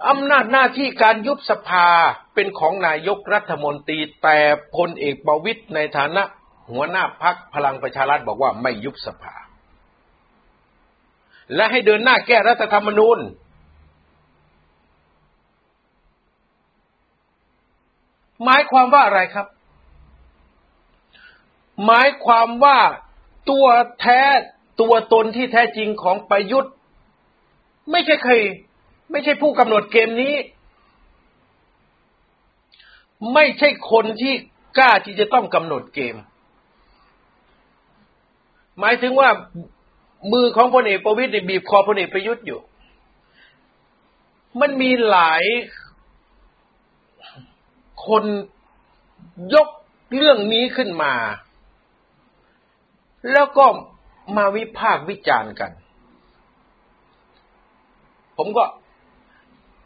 [0.09, 1.89] อำนาจหน้าที่การยุบสภา
[2.35, 4.39] เป็นของนายกรัฐมนตรีแต่
[4.77, 6.23] พลเอกประวิตยในฐานะ
[6.71, 9.35] หัวหน้าพักพลังประชารัฐบอกว่าไม่ยุบสภา
[11.55, 13.19] และให้เดินหน้าแก้รัฐธรรมนูญ
[18.45, 19.47] หมายความว่าอะไรครับ
[21.87, 22.79] หมายความว่า
[23.51, 23.67] ตัว
[24.01, 24.21] แท้
[24.81, 26.73] ตัวตนที่แท้จริงของประยุทธ์
[27.91, 28.43] ไม่ใช่เคย
[29.11, 30.35] ไม่ใช่ผู้กำหนดเกมนี้
[33.35, 34.35] ไม่ใช่คนที่
[34.79, 36.17] กล้าที่จะต้องกำหนดเกม
[38.79, 39.29] หมายถึงว่า
[40.33, 42.61] มือของพลเอกประวิตยบีบคอพลเอกประยุทธ์อยู่
[44.61, 45.45] มันมีหลาย
[48.07, 48.25] คน
[49.55, 49.69] ยก
[50.17, 51.15] เรื่องนี้ขึ้นมา
[53.33, 53.67] แล้วก็
[54.37, 55.73] มาวิพากษ์วิจารณ์กัน
[58.37, 58.65] ผมก็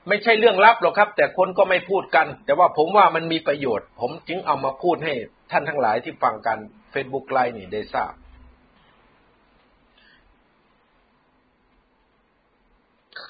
[0.09, 5.13] ไม่ใช่เรื่องลับหรอกครับ แต่คนก็ไม่พูดกัน แต่ว่าผมว่ามันมีประโยชน์ ผมจึงเอามาพูดให้
[5.51, 6.59] ท่านทั้งหลายที่ฟังกัน
[6.93, 8.13] Facebook ไลน์นี่ได้ทราบ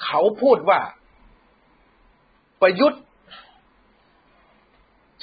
[0.05, 0.81] เขาพูดว่า
[2.61, 3.03] ประยุทธ์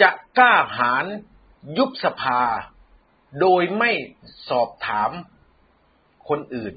[0.01, 1.05] จะกล้าหาญ
[1.77, 2.41] ยุบสภา
[3.41, 3.91] โดยไม่
[4.49, 5.11] สอบถาม
[6.29, 6.75] คนอื่น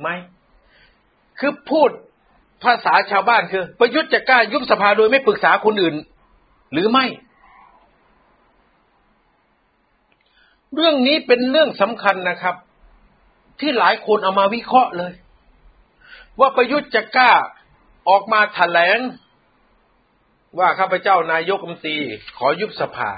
[0.00, 0.08] ไหม
[1.38, 1.90] คือพูด
[2.64, 5.96] ภาษาชาวบ้านคือ ประยุทธ์จะกล้ายุบสภาโดยไม่ปรึกษาคนอื่น
[6.72, 7.06] หรือไม่
[10.74, 12.54] เรื่องนี้เป็นเรื่องสำคัญนะครับ
[13.60, 15.12] ที่หลายคนเอามาวิเคราะห์เลย
[16.40, 17.32] ว่าประยุทธ์จะกล้า
[18.08, 18.98] ออกมาแถลง
[20.58, 21.98] ว่าข้าพเจ้านายกรัฐมนตรี
[22.38, 23.10] ขอยุบสภา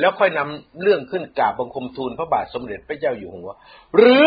[0.00, 3.50] แล้วค่อยนำเรื่องขึ้นกราบบังคมทูลพระบาทสมเด็จพระเจ้าอยู่หัว
[3.96, 4.26] หรือ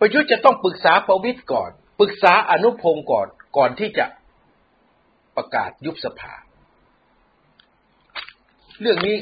[0.00, 3.26] ประยุทธ์จะต้องปรึกษาประวิตยก่อน ปรึกษาอนุพงศ์ก่อน
[3.56, 4.06] ก่อนที่จะ
[5.36, 6.32] ประกาศยุบสภา
[8.80, 9.16] เรื่องนี้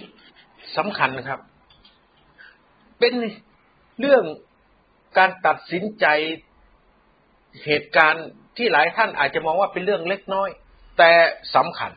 [0.76, 1.40] สำคัญนะครับ
[2.98, 3.14] เป็น
[4.00, 4.24] เรื่อง
[5.18, 6.06] การตัดสินใจ
[7.64, 10.48] เหตุการณ์ที่หลายท่านอาจจะมองว่าเป็นเรื่องเล็กน้อย
[10.98, 11.12] แต่
[11.54, 11.90] สำคัญ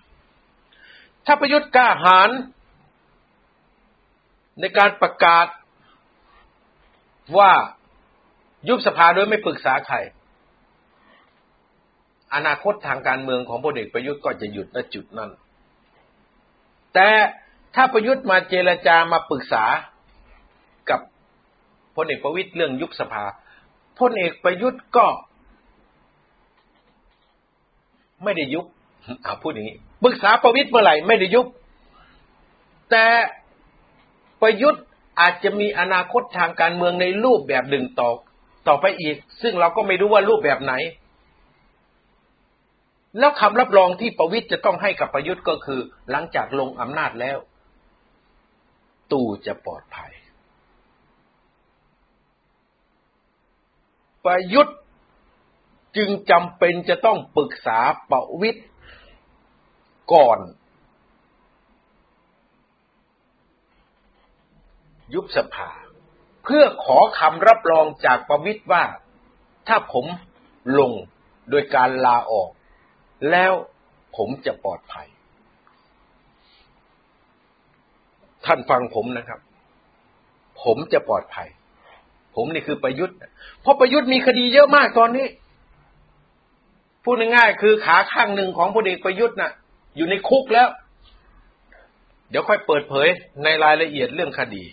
[1.26, 2.30] ถ้าประยุทธ์กล้าหาญ
[4.60, 5.48] ในการประกาศ
[7.38, 7.52] ว่า
[8.70, 9.98] ยุบสภาโดยไม่ปรึกษาใคร
[12.36, 15.32] อนาคตทางการเมืองของพลเอกประยุทธ์ก็จะหยุดณจุดนั้น
[16.94, 17.10] แต่
[17.76, 19.64] ถ้าประยุทธ์มาเจรจามาปรึกษา
[20.90, 21.00] กับ
[21.96, 23.24] พลเอกประวิตยเรื่องยุบสภา
[24.00, 25.06] พลเอกประยุทธ์ก็
[28.24, 28.66] ไม่ได้ยุบ
[29.26, 31.48] อาพูดอย่างนี้ปรึกษาประวิตยเมื่อไหร่ไม่ได้ยุบ
[32.92, 33.06] แต่
[34.42, 34.84] ประยุทธ์
[35.20, 38.10] อาจจะมีอนาคตทางการเมืองในรูปแบบหนึ่งต่อ
[38.68, 40.74] ต่อไปอีก ซึ่งเราก็ไม่รู้ว่ารูปแบบไหน
[43.20, 47.38] แล้วคำรับรองที่ประวิตยจะต้องให้กับประยุทธ์ก็คือ หลังจากลงอำนาจแล้ว
[49.12, 50.12] ตู่จะปลอดภัย
[54.26, 54.78] ประยุทธ์
[55.98, 57.80] จึงจำเป็นจะต้องปรึกษา
[58.12, 58.62] ประวิตย
[60.14, 60.40] ก่อน
[65.14, 65.72] ยุบสภา
[66.44, 68.84] เพื่อขอคำรับรองจากประวิตยว่า
[69.68, 70.06] ถ้าผม
[70.80, 70.92] ลง
[71.50, 72.50] โดยการลาออก
[73.32, 73.54] แล้ว
[74.18, 75.08] ผมจะปลอดภัย
[78.46, 79.40] ท่านฟังผมนะครับ
[80.64, 81.48] ผมจะปลอดภัย
[82.36, 83.16] ผมนี่คือประยุทธ์
[83.62, 85.28] เพราะประยุทธ์มีคดีเยอะมากตอนนี้
[87.04, 89.52] พูดง่ายๆคือขาข้างหนึ่งของพลเอกประยุทธ์น่ะ
[89.96, 90.68] อยู่ในคุกแล้ว
[92.30, 93.08] เดี๋ยวค่อยเปิดเผย
[93.44, 94.64] ในรายละเอียดเรื่องคดี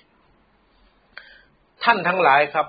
[1.85, 2.67] ท่านทั้งหลายครับ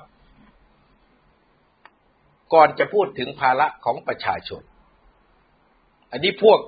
[2.53, 4.61] ก่อนจะพูดถึงภาระของประชาชน
[6.11, 6.59] อันนี้พวก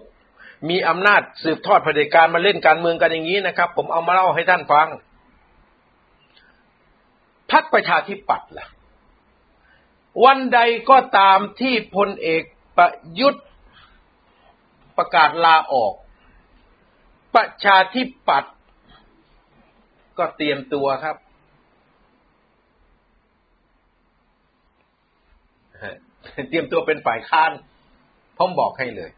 [0.70, 4.88] มีอำนาจสืบทอดเผด็จการมาเล่นการเมืองกันอย่างนี้นะครับ ผมเอามาเล่าให้ท่านฟัง
[7.52, 8.68] พักประชาธิปัตย์ล่ะ
[10.24, 12.44] วันใดก็ตามที่พลเอก
[12.78, 13.46] ประยุทธ์
[14.98, 15.94] ประกาศลาออก
[17.36, 18.54] ประชาธิปัตย์
[20.18, 21.18] ก็เตรียมตัวครับ
[26.50, 27.52] เตรียมตัวเป็นฝ่ายค้าน
[28.38, 29.12] ผมบอกให้เลย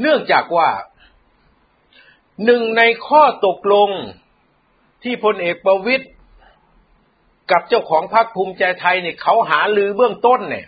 [0.00, 0.68] เนื่องจากว่า
[2.44, 3.90] หนึ่งในข้อตกลง
[5.02, 6.06] ที่พลเอกประวิตย
[7.50, 10.66] กับเจ้าของพรรคภูมิใจไทยเนี่ยเขาหาลือเบื้องต้นเนี่ย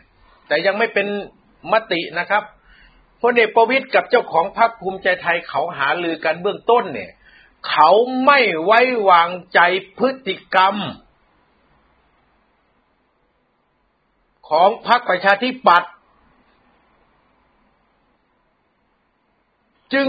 [0.48, 1.06] แต่ยังไม่เป็น
[1.72, 2.42] มตินะครับ
[3.22, 7.12] พลเอกประวิตยกับเจ้าของพรรคภูมิใจไทยเขาหาลือกันเบื้องต้นเนี่ย
[7.68, 7.90] เขา
[8.26, 9.60] ไม่ไว้วางใจ
[9.98, 10.76] พฤติกรรม
[14.48, 15.92] ของพรรคประชาธิปัตย์
[19.94, 20.08] จึง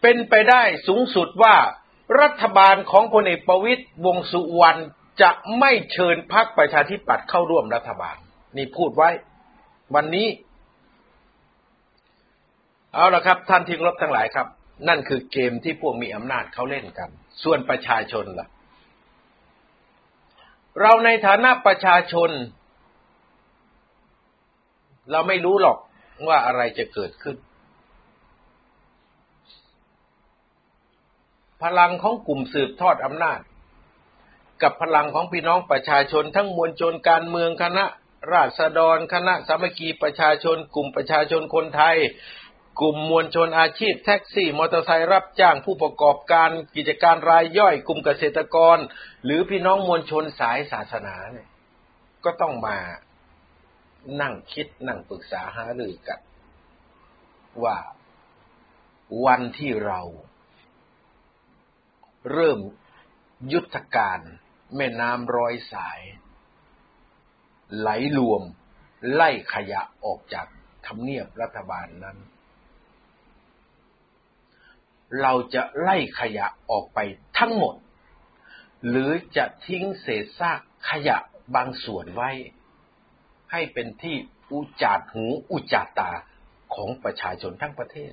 [0.00, 1.56] เป็นไปได้สูงสุดว่า
[2.20, 4.80] รัฐบาลของพลเอกประวิตยวงสุวรรณ
[5.22, 8.16] จะไม่เชิญพรรคประชาธิปัตย์เข้าร่วมรัฐบาล
[8.56, 9.10] นี่พูดไว้
[9.94, 10.28] วันนี้
[12.94, 14.46] เอาละครับ ท่านที่รบทั้งหลายครับ
[14.88, 17.10] นั่นคือเกมที่พวกมีอำนาจเขาเล่นกัน
[17.42, 18.48] ส่วนประชาชนล่ะ
[20.80, 22.30] เราในฐานะประชาชน
[25.10, 25.78] เราไม่รู้หรอก
[26.28, 27.36] ว่าอะไรจะเกิดขึ้น
[31.62, 33.40] พลังของกลุ่มสืบทอดอำนาจ
[34.62, 37.84] กับพลังของพี่น้องประชาชนทั้งมวลชนการเมืองคณะ
[38.32, 41.96] ราษฎรคณะสามัคคีประชาชน กลุ่มประชาชนคนไทย
[42.80, 48.78] กลุ่มมวลชนอาชีพ แท็กซี่ มอเตอร์ไซค์รับจ้างผู้ประกอบการกิจการรายย่อย กลุ่มเกษตรกร
[49.24, 51.48] หรือพี่น้องมวลชนสายศาสนาเนี่ย
[52.24, 52.78] ก็ต้องมา
[54.20, 56.20] นั่งคิดนั่งปรึกษาหารือกัน
[57.64, 57.78] ว่า
[59.26, 60.00] วันที่เรา
[62.32, 62.58] เริ่ม
[63.52, 64.20] ยุทธการ
[64.76, 66.00] แม่น้ำร้อยสาย
[67.78, 67.88] ไหล
[68.18, 68.42] รวม
[69.12, 70.46] ไล่ขยะออกจาก
[70.86, 72.18] ทำเนียบรัฐบาลนั้น
[75.20, 76.98] เราจะไล่ขยะออกไป
[77.38, 77.74] ทั้งหมด
[78.88, 80.60] หรือจะทิ้งเศษซาก
[80.90, 81.16] ขยะ
[81.54, 82.30] บางส่วนไว้
[83.52, 84.16] ให้เป็นที่
[84.52, 86.10] อุจาดหูอุจาตา
[86.74, 88.12] ของประชาชนทั้งประเทศ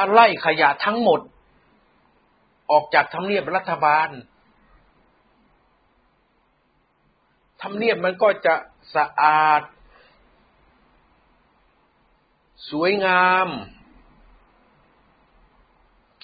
[0.00, 1.20] ถ้าไล่ขยะทั้งหมด
[2.70, 4.08] ออกจากทำเนียบรัฐบาล
[7.62, 8.54] ทำเนียบมันก็จะ
[8.96, 9.62] สะอาด
[12.70, 13.48] สวยงาม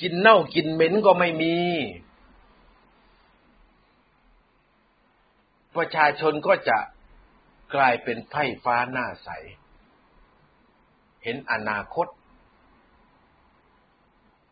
[0.01, 1.57] กินเน่ากินเหม็นก็ไม่มี
[5.77, 6.79] ประชาชนก็จะ
[7.75, 9.29] กลายเป็นไพ่ฟ้าหน้าใส
[11.23, 12.09] เห็นอนาคต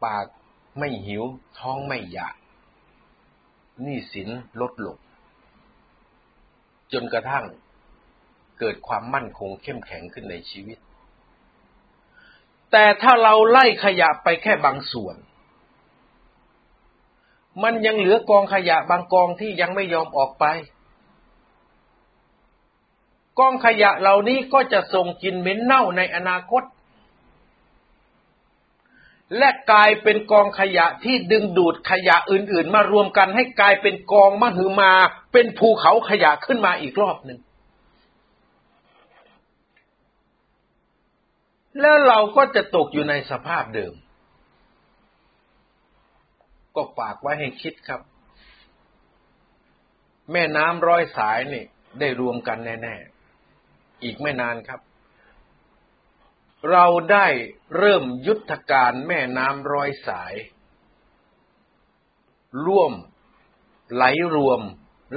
[0.04, 0.26] ปาก
[0.78, 1.22] ไม่หิว
[1.58, 2.34] ท้องไม่อยาก
[3.82, 4.28] หนี้สิน
[4.60, 4.96] ลดลง
[6.92, 7.44] จนกระทั่ง
[8.58, 10.78] เกิดความมั่นคงเข้มแข็งขึ้นในชีวิต
[12.70, 15.16] แต่ถ้าเราไล่ขยะไปแค่บางส่วน
[17.62, 20.44] มันยังเหลือกองขยะบางกองที่ยังไม่ยอมออกไป
[23.38, 26.62] กองขยะเหล่านี้ก็จะส่งกลิ่นเหม็นเน่าในอนาคต
[29.38, 34.92] และกลายเป็นกองขยะที่ดึงดูดขยะอื่นๆ มารวมกันให้กลายเป็นกองมหึมา
[35.32, 37.38] เป็นภูเขาขยะขึ้นมาอีกรอบหนึ่ง
[41.80, 43.94] แล้วเราก็จะตกอยู่ในสภาพเดิม
[46.74, 48.00] ก็ฝากไว้ให้คิดครับ
[50.32, 51.64] แม่น้ำร้อยสายนี่
[52.00, 52.94] ได้รวมกันแน่
[53.50, 54.80] ๆ อีกไม่นานครับ
[56.70, 57.26] เราได้
[57.76, 60.34] เริ่มยุทธการแม่น้ำร้อยสาย
[62.66, 62.92] ร่วม
[63.94, 64.04] ไหล
[64.34, 64.60] รวม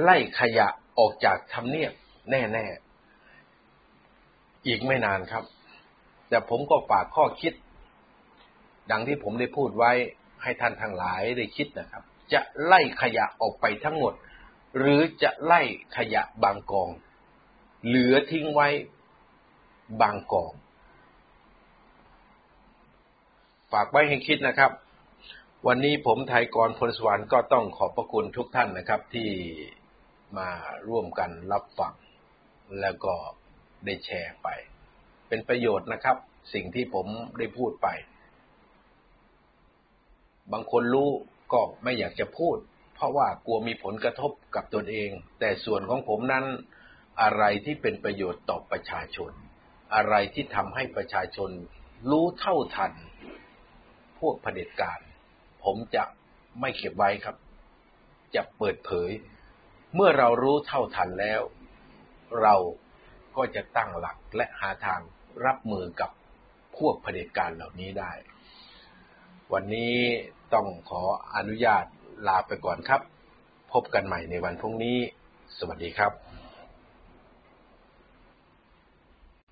[0.02, 0.68] ไล่ขยะ
[0.98, 1.92] ออกจากทำเนียบ
[2.30, 2.66] แน่
[3.86, 5.44] ๆ อีกไม่นานครับ
[6.28, 7.52] แต่ผมก็ฝากข้อคิด
[8.90, 9.92] ดังที่ผมได้พูดไว้
[10.42, 14.14] ให้ท่านทั้งหลายได้คิดนะครับ จะไล่ขยะออกไปทั้งหมด
[14.78, 15.62] หรือจะไล่
[15.96, 16.90] ขยะบางกอง
[17.86, 18.68] เหลือทิ้งไว้
[20.00, 20.52] บางกอง
[23.72, 24.72] ฝากไว้ให้คิดนะครับ
[25.66, 29.28] วันนี้ผมไทยกรพลสวรรค์ก็ต้องขอบพระคุณทุกท่านนะครับ ที่
[30.38, 30.48] มา
[30.88, 31.94] ร่วมกันรับฟัง
[32.80, 33.14] แล้วก็
[33.84, 34.48] ได้แชร์ไป
[35.28, 36.16] เป็นประโยชน์นะครับ
[36.54, 37.06] สิ่งที่ผม
[37.38, 37.88] ได้พูดไป
[40.52, 41.10] บางคนรู้
[41.52, 42.56] ก็ไม่อยากจะพูด
[42.94, 45.10] เพราะว่ากลัวมีผลกระทบกับตนเอง
[45.40, 46.44] แต่ส่วนของผมนั้น
[47.22, 49.32] อะไรที่เป็นประโยชน์ต่อประชาชน
[49.94, 51.50] อะไรที่ทำให้ประชาชน
[52.10, 52.92] รู้เท่าทัน
[54.18, 54.98] พวกเผด็จการ
[55.64, 56.04] ผมจะ
[56.60, 57.36] ไม่เก็บไว้ครับ
[58.34, 59.10] จะเปิดเผย
[59.94, 61.40] เมื่อเรารู้เท่าทันแล้ว
[62.42, 62.54] เรา
[63.36, 65.00] ก็จะตั้งหลักและหาทาง
[65.46, 66.10] รับมือกับ
[66.76, 68.12] พวกเผด็จการเหล่านี้ได้
[69.52, 69.94] วันนี้
[70.54, 71.02] ต้องขอ
[71.36, 71.84] อนุญาต
[72.28, 73.00] ลาไปก่อนครับ
[73.72, 74.98] พบกันใหม่ในวันพรุ่งนี้
[75.58, 76.25] สวัสดีครับ